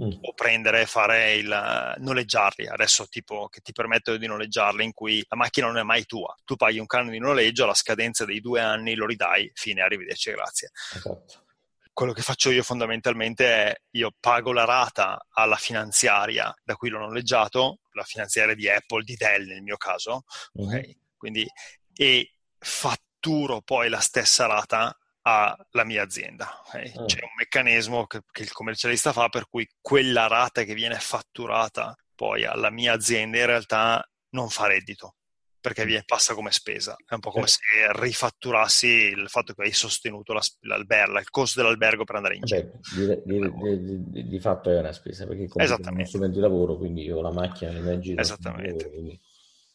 Mm. 0.00 0.10
o 0.22 0.34
prendere 0.34 0.80
e 0.80 0.86
fare 0.86 1.34
il 1.34 1.94
noleggiarli 1.98 2.66
adesso 2.66 3.06
tipo 3.06 3.48
che 3.48 3.60
ti 3.60 3.70
permettono 3.70 4.16
di 4.16 4.26
noleggiarli 4.26 4.82
in 4.82 4.92
cui 4.92 5.24
la 5.28 5.36
macchina 5.36 5.68
non 5.68 5.78
è 5.78 5.84
mai 5.84 6.04
tua 6.04 6.34
tu 6.44 6.56
paghi 6.56 6.80
un 6.80 6.86
canone 6.86 7.12
di 7.12 7.20
noleggio 7.20 7.62
alla 7.62 7.74
scadenza 7.74 8.24
dei 8.24 8.40
due 8.40 8.60
anni 8.60 8.96
lo 8.96 9.06
ridai 9.06 9.48
fine 9.54 9.82
arrivederci 9.82 10.32
grazie 10.32 10.72
esatto. 10.94 11.44
quello 11.92 12.12
che 12.12 12.22
faccio 12.22 12.50
io 12.50 12.64
fondamentalmente 12.64 13.46
è 13.46 13.80
io 13.90 14.10
pago 14.18 14.52
la 14.52 14.64
rata 14.64 15.26
alla 15.30 15.54
finanziaria 15.54 16.52
da 16.64 16.74
cui 16.74 16.88
l'ho 16.88 16.98
noleggiato 16.98 17.78
la 17.92 18.02
finanziaria 18.02 18.56
di 18.56 18.68
Apple 18.68 19.04
di 19.04 19.14
Dell 19.14 19.46
nel 19.46 19.62
mio 19.62 19.76
caso 19.76 20.24
mm-hmm. 20.58 20.68
okay? 20.68 20.98
Quindi, 21.24 21.50
e 21.94 22.34
fatturo 22.58 23.62
poi 23.62 23.88
la 23.88 24.00
stessa 24.00 24.44
rata 24.44 24.94
alla 25.26 25.84
mia 25.84 26.02
azienda. 26.02 26.62
Okay? 26.66 26.92
Oh. 26.96 27.04
C'è 27.06 27.22
un 27.22 27.34
meccanismo 27.36 28.06
che, 28.06 28.20
che, 28.30 28.42
il 28.42 28.52
commercialista 28.52 29.12
fa 29.12 29.28
per 29.28 29.48
cui 29.48 29.66
quella 29.80 30.26
rata 30.26 30.64
che 30.64 30.74
viene 30.74 30.96
fatturata 30.98 31.94
poi 32.14 32.44
alla 32.44 32.70
mia 32.70 32.92
azienda 32.92 33.38
in 33.38 33.46
realtà 33.46 34.06
non 34.30 34.48
fa 34.48 34.66
reddito. 34.66 35.16
perché 35.60 35.86
viene, 35.86 36.02
passa 36.04 36.34
come 36.34 36.50
spesa. 36.50 36.94
È 37.06 37.14
un 37.14 37.20
po' 37.20 37.30
come 37.30 37.46
se 37.46 37.58
rifatturassi 37.92 38.86
il 38.86 39.28
fatto 39.28 39.54
che 39.54 39.62
hai 39.62 39.72
sostenuto 39.72 40.34
la, 40.34 40.42
l'albergo, 40.60 41.18
il 41.18 41.30
costo 41.30 41.62
dell'albergo 41.62 42.04
per 42.04 42.16
andare 42.16 42.36
in 42.36 42.42
giro. 42.42 42.70
Di, 42.94 43.22
di, 43.24 44.10
di, 44.10 44.28
di, 44.28 44.40
fatto 44.40 44.70
è 44.70 44.78
una 44.78 44.92
spesa, 44.92 45.26
perché 45.26 45.48
comunque 45.48 45.64
è 45.64 45.90
uno 45.90 46.04
strumento 46.04 46.34
di 46.34 46.40
lavoro, 46.40 46.76
quindi 46.76 47.04
io 47.04 47.16
ho 47.16 47.22
la 47.22 47.32
macchina 47.32 47.72
mio 47.72 47.98
giro. 47.98 48.20
Esattamente. 48.20 48.90
Quindi... 48.90 49.18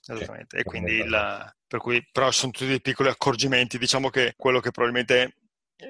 Esattamente, 0.01 0.57
e 0.57 0.63
quindi 0.63 0.93
il, 0.93 1.53
per 1.67 1.79
cui, 1.79 2.03
però 2.12 2.31
sono 2.31 2.51
tutti 2.51 2.65
dei 2.65 2.81
piccoli 2.81 3.09
accorgimenti, 3.09 3.77
diciamo 3.77 4.09
che 4.09 4.33
quello 4.35 4.59
che 4.59 4.71
probabilmente 4.71 5.21
eh, 5.21 5.33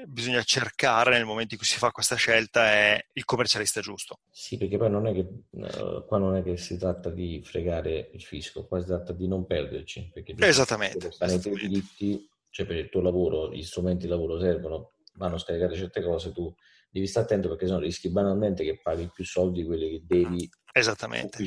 bisogna 0.05 0.41
cercare 0.43 1.11
nel 1.11 1.25
momento 1.25 1.53
in 1.53 1.59
cui 1.59 1.67
si 1.67 1.77
fa 1.77 1.91
questa 1.91 2.15
scelta 2.15 2.65
è 2.65 3.05
il 3.13 3.25
commercialista 3.25 3.81
giusto. 3.81 4.19
Sì, 4.29 4.57
perché 4.57 4.77
poi 4.77 4.89
non 4.89 5.07
è 5.07 5.13
che 5.13 5.27
uh, 5.49 6.05
qua 6.05 6.17
non 6.17 6.35
è 6.35 6.43
che 6.43 6.57
si 6.57 6.77
tratta 6.77 7.09
di 7.09 7.41
fregare 7.43 8.09
il 8.13 8.21
fisco, 8.21 8.67
qua 8.67 8.79
si 8.79 8.87
tratta 8.87 9.13
di 9.13 9.27
non 9.27 9.45
perderci. 9.45 10.11
Perché 10.13 10.35
esattamente. 10.37 11.09
Per 11.17 11.31
i 11.31 11.39
tuoi 11.39 11.55
diritti, 11.55 12.29
cioè 12.49 12.65
per 12.65 12.77
il 12.77 12.89
tuo 12.89 13.01
lavoro, 13.01 13.51
gli 13.51 13.63
strumenti 13.63 14.05
di 14.05 14.11
lavoro 14.11 14.39
servono, 14.39 14.93
vanno 15.15 15.37
scaricate 15.37 15.75
certe 15.75 16.01
cose, 16.03 16.31
tu 16.31 16.53
devi 16.91 17.07
stare 17.07 17.25
attento 17.25 17.49
perché 17.49 17.65
sennò 17.65 17.79
rischi 17.79 18.09
banalmente 18.09 18.63
che 18.63 18.79
paghi 18.81 19.09
più 19.13 19.23
soldi 19.23 19.61
di 19.61 19.65
quelli 19.65 19.89
che 19.89 20.03
devi. 20.05 20.49
Esattamente. 20.71 21.43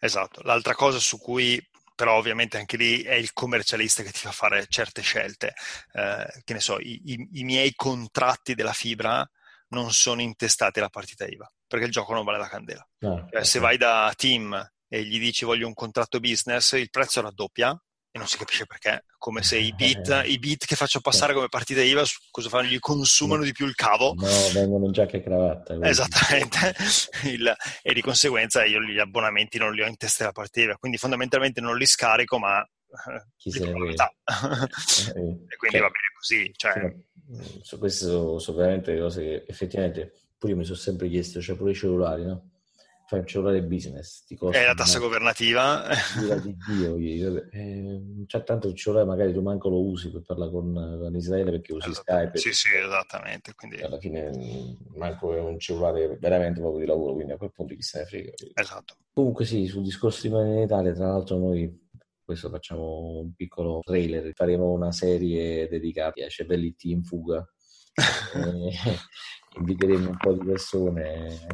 Esatto. 0.00 0.42
L'altra 0.42 0.74
cosa 0.74 0.98
su 0.98 1.18
cui 1.18 1.60
però 1.94 2.16
ovviamente 2.16 2.58
anche 2.58 2.76
lì 2.76 3.02
è 3.02 3.14
il 3.14 3.32
commercialista 3.32 4.02
che 4.02 4.10
ti 4.10 4.20
fa 4.20 4.32
fare 4.32 4.66
certe 4.68 5.02
scelte. 5.02 5.54
Eh, 5.92 6.42
che 6.44 6.52
ne 6.52 6.60
so, 6.60 6.78
i, 6.78 7.00
i, 7.04 7.28
i, 7.34 7.44
miei 7.44 7.72
contratti 7.74 8.54
della 8.54 8.72
fibra 8.72 9.28
non 9.68 9.92
sono 9.92 10.20
intestati 10.20 10.78
alla 10.78 10.88
partita 10.88 11.26
IVA, 11.26 11.50
perché 11.66 11.86
il 11.86 11.92
gioco 11.92 12.12
non 12.12 12.24
vale 12.24 12.38
la 12.38 12.48
candela. 12.48 12.86
No, 12.98 13.28
cioè, 13.30 13.44
Se 13.44 13.58
vai 13.58 13.76
da 13.76 14.12
team 14.16 14.72
e 14.88 15.04
gli 15.04 15.18
dici 15.18 15.44
voglio 15.44 15.66
un 15.66 15.74
contratto 15.74 16.20
business, 16.20 16.72
il 16.72 16.90
prezzo 16.90 17.20
raddoppia 17.20 17.78
e 18.14 18.18
non 18.18 18.28
si 18.28 18.38
capisce 18.38 18.64
perché, 18.64 19.06
come 19.18 19.42
se 19.42 19.58
i 19.58 19.74
bit, 19.74 20.08
eh. 20.08 20.28
i 20.28 20.38
bit 20.38 20.66
che 20.66 20.76
faccio 20.76 21.00
passare 21.00 21.34
come 21.34 21.48
partita 21.48 21.82
IVA, 21.82 22.04
cosa 22.30 22.48
fanno? 22.48 22.68
Gli 22.68 22.78
consumano 22.78 23.42
di 23.42 23.50
più 23.50 23.66
il 23.66 23.74
cavo? 23.74 24.14
No, 24.14 24.28
vengono 24.52 24.88
già 24.92 25.04
che 25.04 25.20
cravatta. 25.20 25.76
Esattamente, 25.82 26.76
il, 27.26 27.52
e 27.82 27.92
di 27.92 28.00
conseguenza 28.00 28.64
io 28.64 28.80
gli 28.80 29.00
abbonamenti 29.00 29.58
non 29.58 29.74
li 29.74 29.82
ho 29.82 29.86
in 29.88 29.96
testa 29.96 30.18
della 30.18 30.32
partita 30.32 30.60
IVA, 30.60 30.76
quindi 30.76 30.96
fondamentalmente 30.96 31.60
non 31.60 31.76
li 31.76 31.86
scarico, 31.86 32.38
ma 32.38 32.62
eh, 32.62 33.32
chi 33.36 33.50
se 33.50 33.64
ne 33.64 33.72
vede. 33.72 33.94
Eh, 33.94 33.98
e 35.50 35.56
quindi 35.56 35.76
cioè, 35.76 35.80
va 35.80 35.90
bene 35.90 36.12
così. 36.16 36.52
Cioè. 36.54 36.94
Su 37.62 37.78
questo 37.80 38.38
sono 38.38 38.56
veramente 38.56 38.96
cose 38.96 39.22
che 39.22 39.44
effettivamente 39.48 40.12
pure 40.38 40.52
io 40.52 40.58
mi 40.58 40.64
sono 40.64 40.78
sempre 40.78 41.08
chiesto, 41.08 41.40
cioè 41.40 41.56
pure 41.56 41.72
i 41.72 41.74
cellulari, 41.74 42.24
no? 42.24 42.50
Fai 43.06 43.20
un 43.20 43.26
cellulare 43.26 43.62
business, 43.62 44.24
ti 44.24 44.36
costa... 44.36 44.58
È 44.58 44.64
la 44.64 44.74
tassa 44.74 44.98
governativa. 44.98 45.86
di 46.42 46.56
Dio, 46.66 46.96
io, 46.96 47.50
eh, 47.50 48.24
c'è 48.26 48.42
tanto 48.42 48.68
il 48.68 48.74
cellulare, 48.74 49.06
magari 49.06 49.32
tu 49.32 49.42
manco 49.42 49.68
lo 49.68 49.80
usi 49.80 50.10
per 50.10 50.22
parlare 50.22 50.50
con, 50.50 50.72
con 50.72 51.14
Israele 51.14 51.50
perché 51.50 51.72
usi 51.74 51.92
Skype. 51.92 52.38
Sì, 52.38 52.52
sì, 52.52 52.68
esattamente. 52.74 53.54
Quindi... 53.54 53.82
Alla 53.82 53.98
fine 53.98 54.30
mm, 54.30 54.96
manco 54.96 55.34
è 55.34 55.40
un 55.40 55.58
cellulare 55.58 56.16
veramente 56.18 56.60
proprio 56.60 56.80
di 56.80 56.86
lavoro, 56.86 57.14
quindi 57.14 57.32
a 57.32 57.36
quel 57.36 57.52
punto 57.52 57.74
chi 57.74 57.82
se 57.82 57.98
ne 57.98 58.06
frega. 58.06 58.32
Esatto. 58.54 58.96
Comunque 59.12 59.44
sì, 59.44 59.66
sul 59.66 59.82
discorso 59.82 60.22
di 60.22 60.28
rimanere 60.28 60.56
in 60.56 60.62
Italia, 60.64 60.92
tra 60.92 61.06
l'altro 61.08 61.38
noi 61.38 61.82
questo 62.24 62.48
facciamo 62.48 63.20
un 63.20 63.34
piccolo 63.34 63.80
trailer, 63.84 64.32
faremo 64.34 64.70
una 64.70 64.92
serie 64.92 65.68
dedicata 65.68 66.24
a 66.24 66.28
cervellitti 66.28 66.90
in 66.90 67.04
fuga. 67.04 67.46
e, 68.34 68.72
inviteremo 69.60 70.08
un 70.08 70.16
po' 70.16 70.32
di 70.32 70.44
persone 70.44 71.46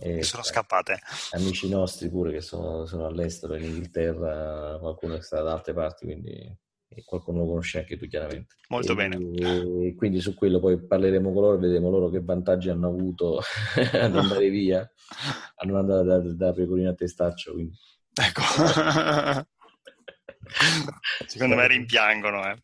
e 0.00 0.22
sono 0.22 0.44
scappate. 0.44 1.00
Amici 1.32 1.68
nostri 1.68 2.08
pure 2.08 2.30
che 2.32 2.40
sono, 2.40 2.86
sono, 2.86 3.06
all'estero, 3.06 3.56
in 3.56 3.64
Inghilterra, 3.64 4.78
qualcuno 4.78 5.16
è 5.16 5.22
stato 5.22 5.44
da 5.44 5.52
altre 5.52 5.74
parti, 5.74 6.04
quindi 6.04 6.56
qualcuno 7.04 7.40
lo 7.40 7.46
conosce 7.46 7.80
anche 7.80 7.98
tu 7.98 8.06
chiaramente. 8.06 8.54
Molto 8.68 8.92
e, 8.92 8.94
bene. 8.94 9.16
E 9.86 9.94
quindi 9.96 10.20
su 10.20 10.34
quello 10.34 10.60
poi 10.60 10.80
parleremo 10.80 11.32
con 11.32 11.42
loro 11.42 11.56
e 11.56 11.60
vedremo 11.60 11.90
loro 11.90 12.10
che 12.10 12.20
vantaggi 12.20 12.70
hanno 12.70 12.86
avuto 12.88 13.40
ad 13.92 14.16
andare 14.16 14.48
via, 14.50 14.88
a 15.56 15.66
non 15.66 15.76
andare 15.76 16.04
da, 16.04 16.18
da 16.32 16.52
pecorino 16.52 16.90
a 16.90 16.94
testaccio. 16.94 17.54
Quindi. 17.54 17.76
Ecco. 18.14 18.42
secondo 21.26 21.56
me 21.56 21.66
rimpiangono. 21.66 22.48
Eh. 22.50 22.56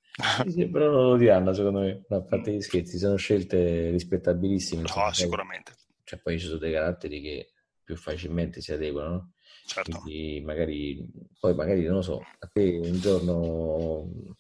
Sì, 0.51 0.69
però 0.69 0.89
non 0.91 1.09
lo 1.09 1.17
diranno, 1.17 1.53
secondo 1.53 1.81
me. 1.81 2.05
A 2.09 2.23
parte 2.23 2.53
gli 2.53 2.61
scherzi, 2.61 2.97
sono 2.97 3.17
scelte 3.17 3.91
rispettabilissime. 3.91 4.83
No, 4.83 5.13
sicuramente 5.13 5.74
cioè 6.05 6.21
poi 6.21 6.39
ci 6.39 6.47
sono 6.47 6.59
dei 6.59 6.73
caratteri 6.73 7.21
che 7.21 7.53
più 7.83 7.97
facilmente 7.97 8.61
si 8.61 8.73
adeguano, 8.73 9.11
no? 9.11 9.33
Certo. 9.67 9.99
Quindi 10.01 10.43
magari, 10.45 11.07
poi 11.41 11.55
magari 11.55 11.85
non 11.85 11.97
lo 11.97 12.03
so, 12.03 12.21
a 12.39 12.47
te 12.53 12.81
un 12.83 13.01
giorno, 13.01 14.35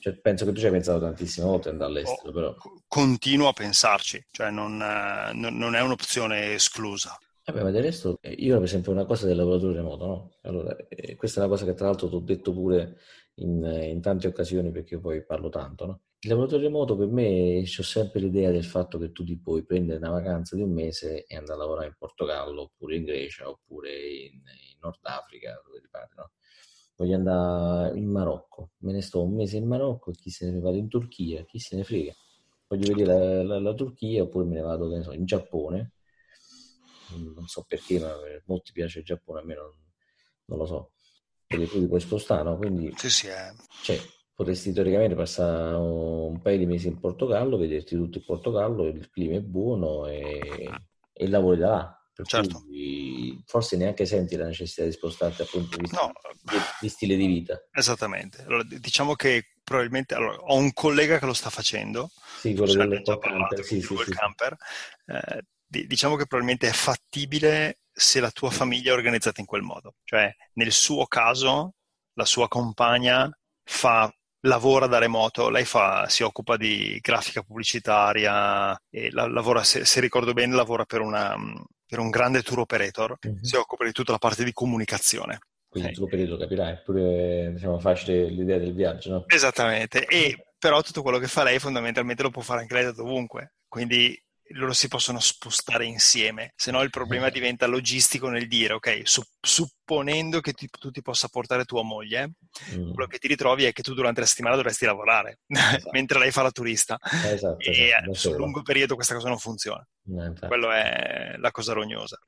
cioè, 0.00 0.14
penso 0.14 0.44
che 0.44 0.52
tu 0.52 0.60
ci 0.60 0.66
hai 0.66 0.72
pensato 0.72 1.00
tantissime 1.00 1.46
volte 1.46 1.68
andare 1.68 1.90
all'estero, 1.90 2.28
oh, 2.28 2.32
però. 2.32 2.54
Continuo 2.86 3.48
a 3.48 3.52
pensarci, 3.52 4.24
cioè 4.30 4.50
non, 4.50 4.76
non 4.76 5.74
è 5.74 5.80
un'opzione 5.80 6.54
esclusa. 6.54 7.18
Vabbè, 7.44 7.62
ma 7.62 7.70
del 7.70 7.82
resto, 7.82 8.18
eh, 8.20 8.30
io 8.30 8.56
per 8.56 8.66
esempio 8.66 8.92
una 8.92 9.06
cosa 9.06 9.26
del 9.26 9.36
lavoratore 9.36 9.74
remoto, 9.74 10.06
no? 10.06 10.32
Allora, 10.42 10.76
eh, 10.88 11.16
questa 11.16 11.40
è 11.40 11.44
una 11.44 11.52
cosa 11.52 11.64
che 11.64 11.74
tra 11.74 11.86
l'altro 11.86 12.08
ti 12.08 12.14
ho 12.14 12.20
detto 12.20 12.52
pure 12.52 12.98
in, 13.36 13.64
in 13.64 14.00
tante 14.00 14.26
occasioni 14.26 14.70
perché 14.70 14.98
poi 14.98 15.24
parlo 15.24 15.48
tanto, 15.48 15.86
no? 15.86 16.00
Il 16.20 16.30
lavoratore 16.30 16.64
remoto 16.64 16.96
per 16.96 17.06
me 17.06 17.62
c'ho 17.62 17.84
sempre 17.84 18.18
l'idea 18.18 18.50
del 18.50 18.64
fatto 18.64 18.98
che 18.98 19.12
tu 19.12 19.22
ti 19.22 19.38
puoi 19.38 19.64
prendere 19.64 19.98
una 19.98 20.10
vacanza 20.10 20.56
di 20.56 20.62
un 20.62 20.72
mese 20.72 21.24
e 21.26 21.36
andare 21.36 21.54
a 21.54 21.62
lavorare 21.62 21.86
in 21.86 21.94
Portogallo 21.96 22.62
oppure 22.62 22.96
in 22.96 23.04
Grecia 23.04 23.48
oppure 23.48 23.90
in, 23.92 24.32
in 24.32 24.78
Nord 24.80 24.98
Africa, 25.02 25.62
dove 25.64 25.80
ti 25.80 25.86
pare, 25.88 26.08
no? 26.16 26.32
Voglio 26.96 27.14
andare 27.14 27.96
in 27.96 28.10
Marocco, 28.10 28.70
me 28.78 28.90
ne 28.90 29.00
sto 29.00 29.22
un 29.22 29.36
mese 29.36 29.58
in 29.58 29.68
Marocco 29.68 30.10
e 30.10 30.14
chi 30.14 30.30
se 30.30 30.50
ne 30.50 30.58
vado 30.58 30.76
in 30.76 30.88
Turchia, 30.88 31.44
chi 31.44 31.60
se 31.60 31.76
ne 31.76 31.84
frega. 31.84 32.12
Voglio 32.66 32.92
vedere 32.92 33.18
la, 33.18 33.42
la, 33.44 33.60
la 33.60 33.74
Turchia 33.74 34.24
oppure 34.24 34.44
me 34.44 34.56
ne 34.56 34.62
vado 34.62 35.02
so, 35.02 35.12
in 35.12 35.24
Giappone. 35.24 35.92
Non 37.10 37.46
so 37.46 37.64
perché, 37.66 38.00
ma 38.00 38.10
a 38.10 38.42
molti 38.46 38.72
piace 38.72 38.98
il 38.98 39.04
Giappone, 39.04 39.40
a 39.40 39.44
me 39.44 39.54
non, 39.54 39.72
non 40.46 40.58
lo 40.58 40.66
so. 40.66 40.90
Perché 41.46 41.68
tu 41.68 41.78
ti 41.78 41.86
puoi 41.86 42.00
spostare, 42.00 42.42
no? 42.42 42.56
Quindi, 42.56 42.92
sì, 42.96 43.08
sì, 43.08 43.28
eh. 43.28 43.54
cioè, 43.82 43.98
potresti 44.38 44.72
teoricamente 44.72 45.16
passare 45.16 45.74
un 45.74 46.40
paio 46.40 46.58
di 46.58 46.66
mesi 46.66 46.86
in 46.86 47.00
Portogallo, 47.00 47.56
vederti 47.56 47.96
tutto 47.96 48.18
il 48.18 48.24
Portogallo, 48.24 48.86
il 48.86 49.10
clima 49.10 49.34
è 49.34 49.40
buono 49.40 50.06
e, 50.06 50.70
e 51.12 51.28
lavori 51.28 51.58
da 51.58 51.68
là. 51.68 51.92
Certo. 52.20 52.64
forse 53.46 53.76
neanche 53.76 54.04
senti 54.04 54.36
la 54.36 54.46
necessità 54.46 54.84
di 54.84 54.90
spostarti 54.90 55.42
appunto 55.42 55.76
di, 55.76 55.88
no. 55.92 56.12
di, 56.42 56.56
di 56.80 56.88
stile 56.88 57.16
di 57.16 57.26
vita. 57.26 57.60
Esattamente. 57.72 58.42
Allora, 58.42 58.62
diciamo 58.62 59.14
che 59.14 59.54
probabilmente 59.64 60.14
allora, 60.14 60.36
ho 60.36 60.56
un 60.56 60.72
collega 60.72 61.18
che 61.18 61.26
lo 61.26 61.34
sta 61.34 61.50
facendo. 61.50 62.10
Sì, 62.38 62.54
quello 62.54 62.86
del 62.86 63.02
camper. 63.02 63.64
Sì, 63.64 63.80
sì, 63.80 63.96
sì. 63.96 64.10
camper. 64.12 64.56
Eh, 65.06 65.42
diciamo 65.66 66.14
che 66.14 66.26
probabilmente 66.26 66.68
è 66.68 66.72
fattibile 66.72 67.80
se 67.90 68.20
la 68.20 68.30
tua 68.30 68.50
famiglia 68.50 68.92
è 68.92 68.96
organizzata 68.96 69.40
in 69.40 69.46
quel 69.46 69.62
modo. 69.62 69.96
Cioè, 70.04 70.32
nel 70.54 70.70
suo 70.70 71.06
caso, 71.06 71.74
la 72.14 72.24
sua 72.24 72.46
compagna 72.46 73.28
fa 73.64 74.12
lavora 74.42 74.86
da 74.86 74.98
remoto, 74.98 75.48
lei 75.48 75.64
fa, 75.64 76.08
si 76.08 76.22
occupa 76.22 76.56
di 76.56 76.98
grafica 77.00 77.42
pubblicitaria 77.42 78.80
e 78.90 79.10
la, 79.10 79.26
lavora, 79.26 79.62
se, 79.62 79.84
se, 79.84 80.00
ricordo 80.00 80.32
bene, 80.32 80.54
lavora 80.54 80.84
per, 80.84 81.00
una, 81.00 81.36
per 81.86 81.98
un 81.98 82.10
grande 82.10 82.42
tour 82.42 82.60
operator, 82.60 83.16
mm-hmm. 83.26 83.42
si 83.42 83.56
occupa 83.56 83.84
di 83.84 83.92
tutta 83.92 84.12
la 84.12 84.18
parte 84.18 84.44
di 84.44 84.52
comunicazione. 84.52 85.40
Quindi 85.68 85.92
tu 85.92 86.06
periodo 86.06 86.38
capirai, 86.38 86.72
è 86.72 86.82
pure 86.82 87.52
diciamo, 87.52 87.78
facile 87.78 88.24
l'idea 88.30 88.58
del 88.58 88.72
viaggio, 88.72 89.10
no? 89.10 89.24
Esattamente, 89.26 90.06
e 90.06 90.52
però 90.58 90.80
tutto 90.82 91.02
quello 91.02 91.18
che 91.18 91.28
fa 91.28 91.42
lei 91.42 91.58
fondamentalmente 91.58 92.22
lo 92.22 92.30
può 92.30 92.42
fare 92.42 92.62
anche 92.62 92.74
lei 92.74 92.84
da 92.84 92.92
dovunque, 92.92 93.52
quindi 93.68 94.18
loro 94.52 94.72
si 94.72 94.88
possono 94.88 95.20
spostare 95.20 95.84
insieme, 95.84 96.52
se 96.56 96.70
no 96.70 96.82
il 96.82 96.90
problema 96.90 97.26
eh. 97.26 97.30
diventa 97.30 97.66
logistico 97.66 98.28
nel 98.28 98.48
dire, 98.48 98.74
ok, 98.74 99.02
su, 99.04 99.22
supponendo 99.40 100.40
che 100.40 100.52
ti, 100.52 100.68
tu 100.68 100.90
ti 100.90 101.02
possa 101.02 101.28
portare 101.28 101.64
tua 101.64 101.82
moglie, 101.82 102.32
mm. 102.74 102.92
quello 102.92 103.06
che 103.06 103.18
ti 103.18 103.28
ritrovi 103.28 103.64
è 103.64 103.72
che 103.72 103.82
tu 103.82 103.94
durante 103.94 104.20
la 104.20 104.26
settimana 104.26 104.56
dovresti 104.56 104.84
lavorare, 104.84 105.40
esatto. 105.48 105.90
mentre 105.92 106.18
lei 106.18 106.30
fa 106.30 106.42
la 106.42 106.50
turista. 106.50 106.98
Esatto, 107.26 107.58
e 107.58 107.70
esatto, 107.70 108.14
sul 108.14 108.36
lungo 108.36 108.62
periodo 108.62 108.94
questa 108.94 109.14
cosa 109.14 109.28
non 109.28 109.38
funziona. 109.38 109.86
No, 110.04 110.32
Quello 110.46 110.70
è 110.70 111.34
la 111.36 111.50
cosa 111.50 111.72
rognosa. 111.72 112.18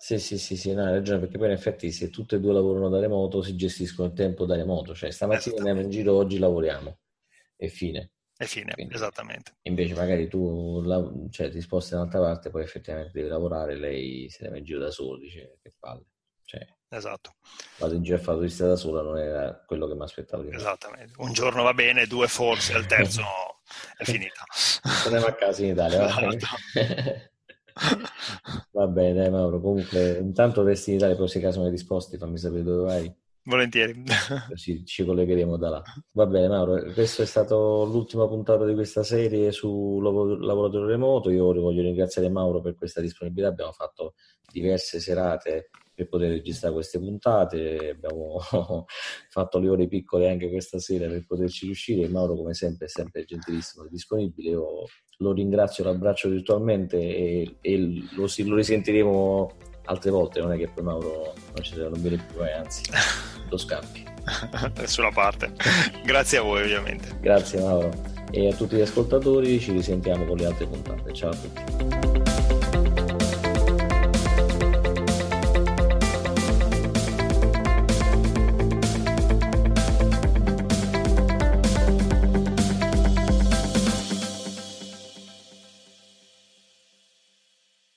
Sì, 0.00 0.18
sì, 0.18 0.38
sì, 0.38 0.56
sì, 0.56 0.72
no, 0.74 0.84
hai 0.84 0.92
ragione, 0.92 1.20
perché 1.20 1.38
poi 1.38 1.48
in 1.48 1.54
effetti 1.54 1.90
se 1.90 2.08
tutte 2.08 2.36
e 2.36 2.40
due 2.40 2.52
lavorano 2.52 2.88
da 2.88 3.00
remoto 3.00 3.42
si 3.42 3.56
gestiscono 3.56 4.08
il 4.08 4.14
tempo 4.14 4.46
da 4.46 4.54
remoto, 4.54 4.94
cioè 4.94 5.10
stamattina 5.10 5.56
andiamo 5.58 5.80
in 5.80 5.90
giro, 5.90 6.14
oggi 6.14 6.38
lavoriamo 6.38 6.98
e 7.56 7.68
fine. 7.68 8.12
E 8.40 8.46
fine, 8.46 8.72
Quindi, 8.72 8.94
esattamente. 8.94 9.56
Invece 9.62 9.94
magari 9.94 10.28
tu 10.28 10.80
la, 10.82 11.04
cioè, 11.30 11.50
ti 11.50 11.60
sposti 11.60 11.90
da 11.90 11.98
un'altra 11.98 12.20
parte, 12.20 12.50
poi 12.50 12.62
effettivamente 12.62 13.10
devi 13.12 13.28
lavorare, 13.28 13.76
lei 13.76 14.30
se 14.30 14.44
ne 14.44 14.50
va 14.50 14.58
in 14.58 14.64
giro 14.64 14.78
da 14.78 14.92
solo, 14.92 15.18
dice 15.18 15.58
che 15.60 15.72
palle. 15.76 16.04
Cioè, 16.44 16.64
esatto. 16.88 17.34
Vado 17.78 17.94
in 17.94 18.02
giro 18.02 18.16
a 18.16 18.20
fare 18.20 18.38
turista 18.38 18.66
da 18.68 18.76
sola, 18.76 19.02
non 19.02 19.18
era 19.18 19.62
quello 19.66 19.88
che 19.88 19.94
mi 19.94 20.02
aspettavo. 20.02 20.44
Di 20.44 20.54
Esattamente. 20.54 21.14
Un 21.18 21.32
giorno 21.32 21.64
va 21.64 21.74
bene, 21.74 22.06
due 22.06 22.28
forse, 22.28 22.74
al 22.74 22.86
terzo 22.86 23.24
è 23.96 24.04
finita. 24.04 24.44
Torniamo 25.02 25.26
a 25.26 25.32
casa 25.34 25.64
in 25.64 25.72
Italia. 25.72 26.06
Esatto. 26.06 26.46
Va 28.70 28.86
bene, 28.86 29.14
dai 29.20 29.30
Mauro. 29.30 29.60
Comunque, 29.60 30.16
intanto 30.18 30.62
resti 30.62 30.90
in 30.90 30.96
Italia, 30.96 31.16
poi 31.16 31.28
se 31.28 31.40
caso 31.40 31.60
mi 31.60 31.70
risposti, 31.70 32.16
fammi 32.16 32.38
sapere 32.38 32.62
dove 32.62 32.84
vai. 32.84 33.14
Volentieri. 33.48 34.04
Così 34.46 34.84
ci 34.84 35.06
collegheremo 35.06 35.56
da 35.56 35.70
là. 35.70 35.82
Va 36.12 36.26
bene 36.26 36.48
Mauro, 36.48 36.92
questo 36.92 37.22
è 37.22 37.24
stato 37.24 37.84
l'ultima 37.84 38.28
puntata 38.28 38.66
di 38.66 38.74
questa 38.74 39.02
serie 39.02 39.52
su 39.52 39.98
lavoratore 40.00 40.86
remoto. 40.86 41.30
Io 41.30 41.46
voglio 41.54 41.80
ringraziare 41.80 42.28
Mauro 42.28 42.60
per 42.60 42.74
questa 42.74 43.00
disponibilità. 43.00 43.48
Abbiamo 43.48 43.72
fatto 43.72 44.12
diverse 44.52 45.00
serate 45.00 45.70
per 45.94 46.08
poter 46.08 46.28
registrare 46.28 46.74
queste 46.74 46.98
puntate. 46.98 47.94
Abbiamo 47.96 48.38
fatto 49.30 49.58
le 49.58 49.68
ore 49.70 49.88
piccole 49.88 50.28
anche 50.28 50.50
questa 50.50 50.78
sera 50.78 51.08
per 51.08 51.24
poterci 51.24 51.64
riuscire. 51.64 52.06
Mauro, 52.06 52.36
come 52.36 52.52
sempre, 52.52 52.84
è 52.84 52.90
sempre 52.90 53.24
gentilissimo 53.24 53.86
e 53.86 53.88
disponibile. 53.88 54.50
Io 54.50 54.84
lo 55.20 55.32
ringrazio, 55.32 55.84
lo 55.84 55.90
abbraccio 55.90 56.28
virtualmente 56.28 56.98
e, 56.98 57.56
e 57.62 57.78
lo, 58.14 58.26
lo 58.26 58.54
risentiremo 58.56 59.50
altre 59.88 60.10
volte 60.10 60.40
non 60.40 60.52
è 60.52 60.58
che 60.58 60.68
poi 60.68 60.84
Mauro 60.84 61.32
non 61.54 61.62
ci 61.62 61.76
non 61.76 62.00
viene 62.00 62.22
più, 62.30 62.44
eh, 62.44 62.52
anzi 62.52 62.82
lo 63.48 63.56
scappi. 63.56 64.04
Nessuna 64.76 65.10
parte. 65.10 65.52
Grazie 66.04 66.38
a 66.38 66.42
voi 66.42 66.62
ovviamente. 66.62 67.16
Grazie 67.20 67.60
Mauro. 67.60 67.90
E 68.30 68.48
a 68.48 68.54
tutti 68.54 68.76
gli 68.76 68.82
ascoltatori 68.82 69.58
ci 69.58 69.72
risentiamo 69.72 70.24
con 70.24 70.36
le 70.36 70.46
altre 70.46 70.66
puntate. 70.66 71.12
Ciao 71.12 71.30
a 71.30 71.36
tutti. 71.36 72.07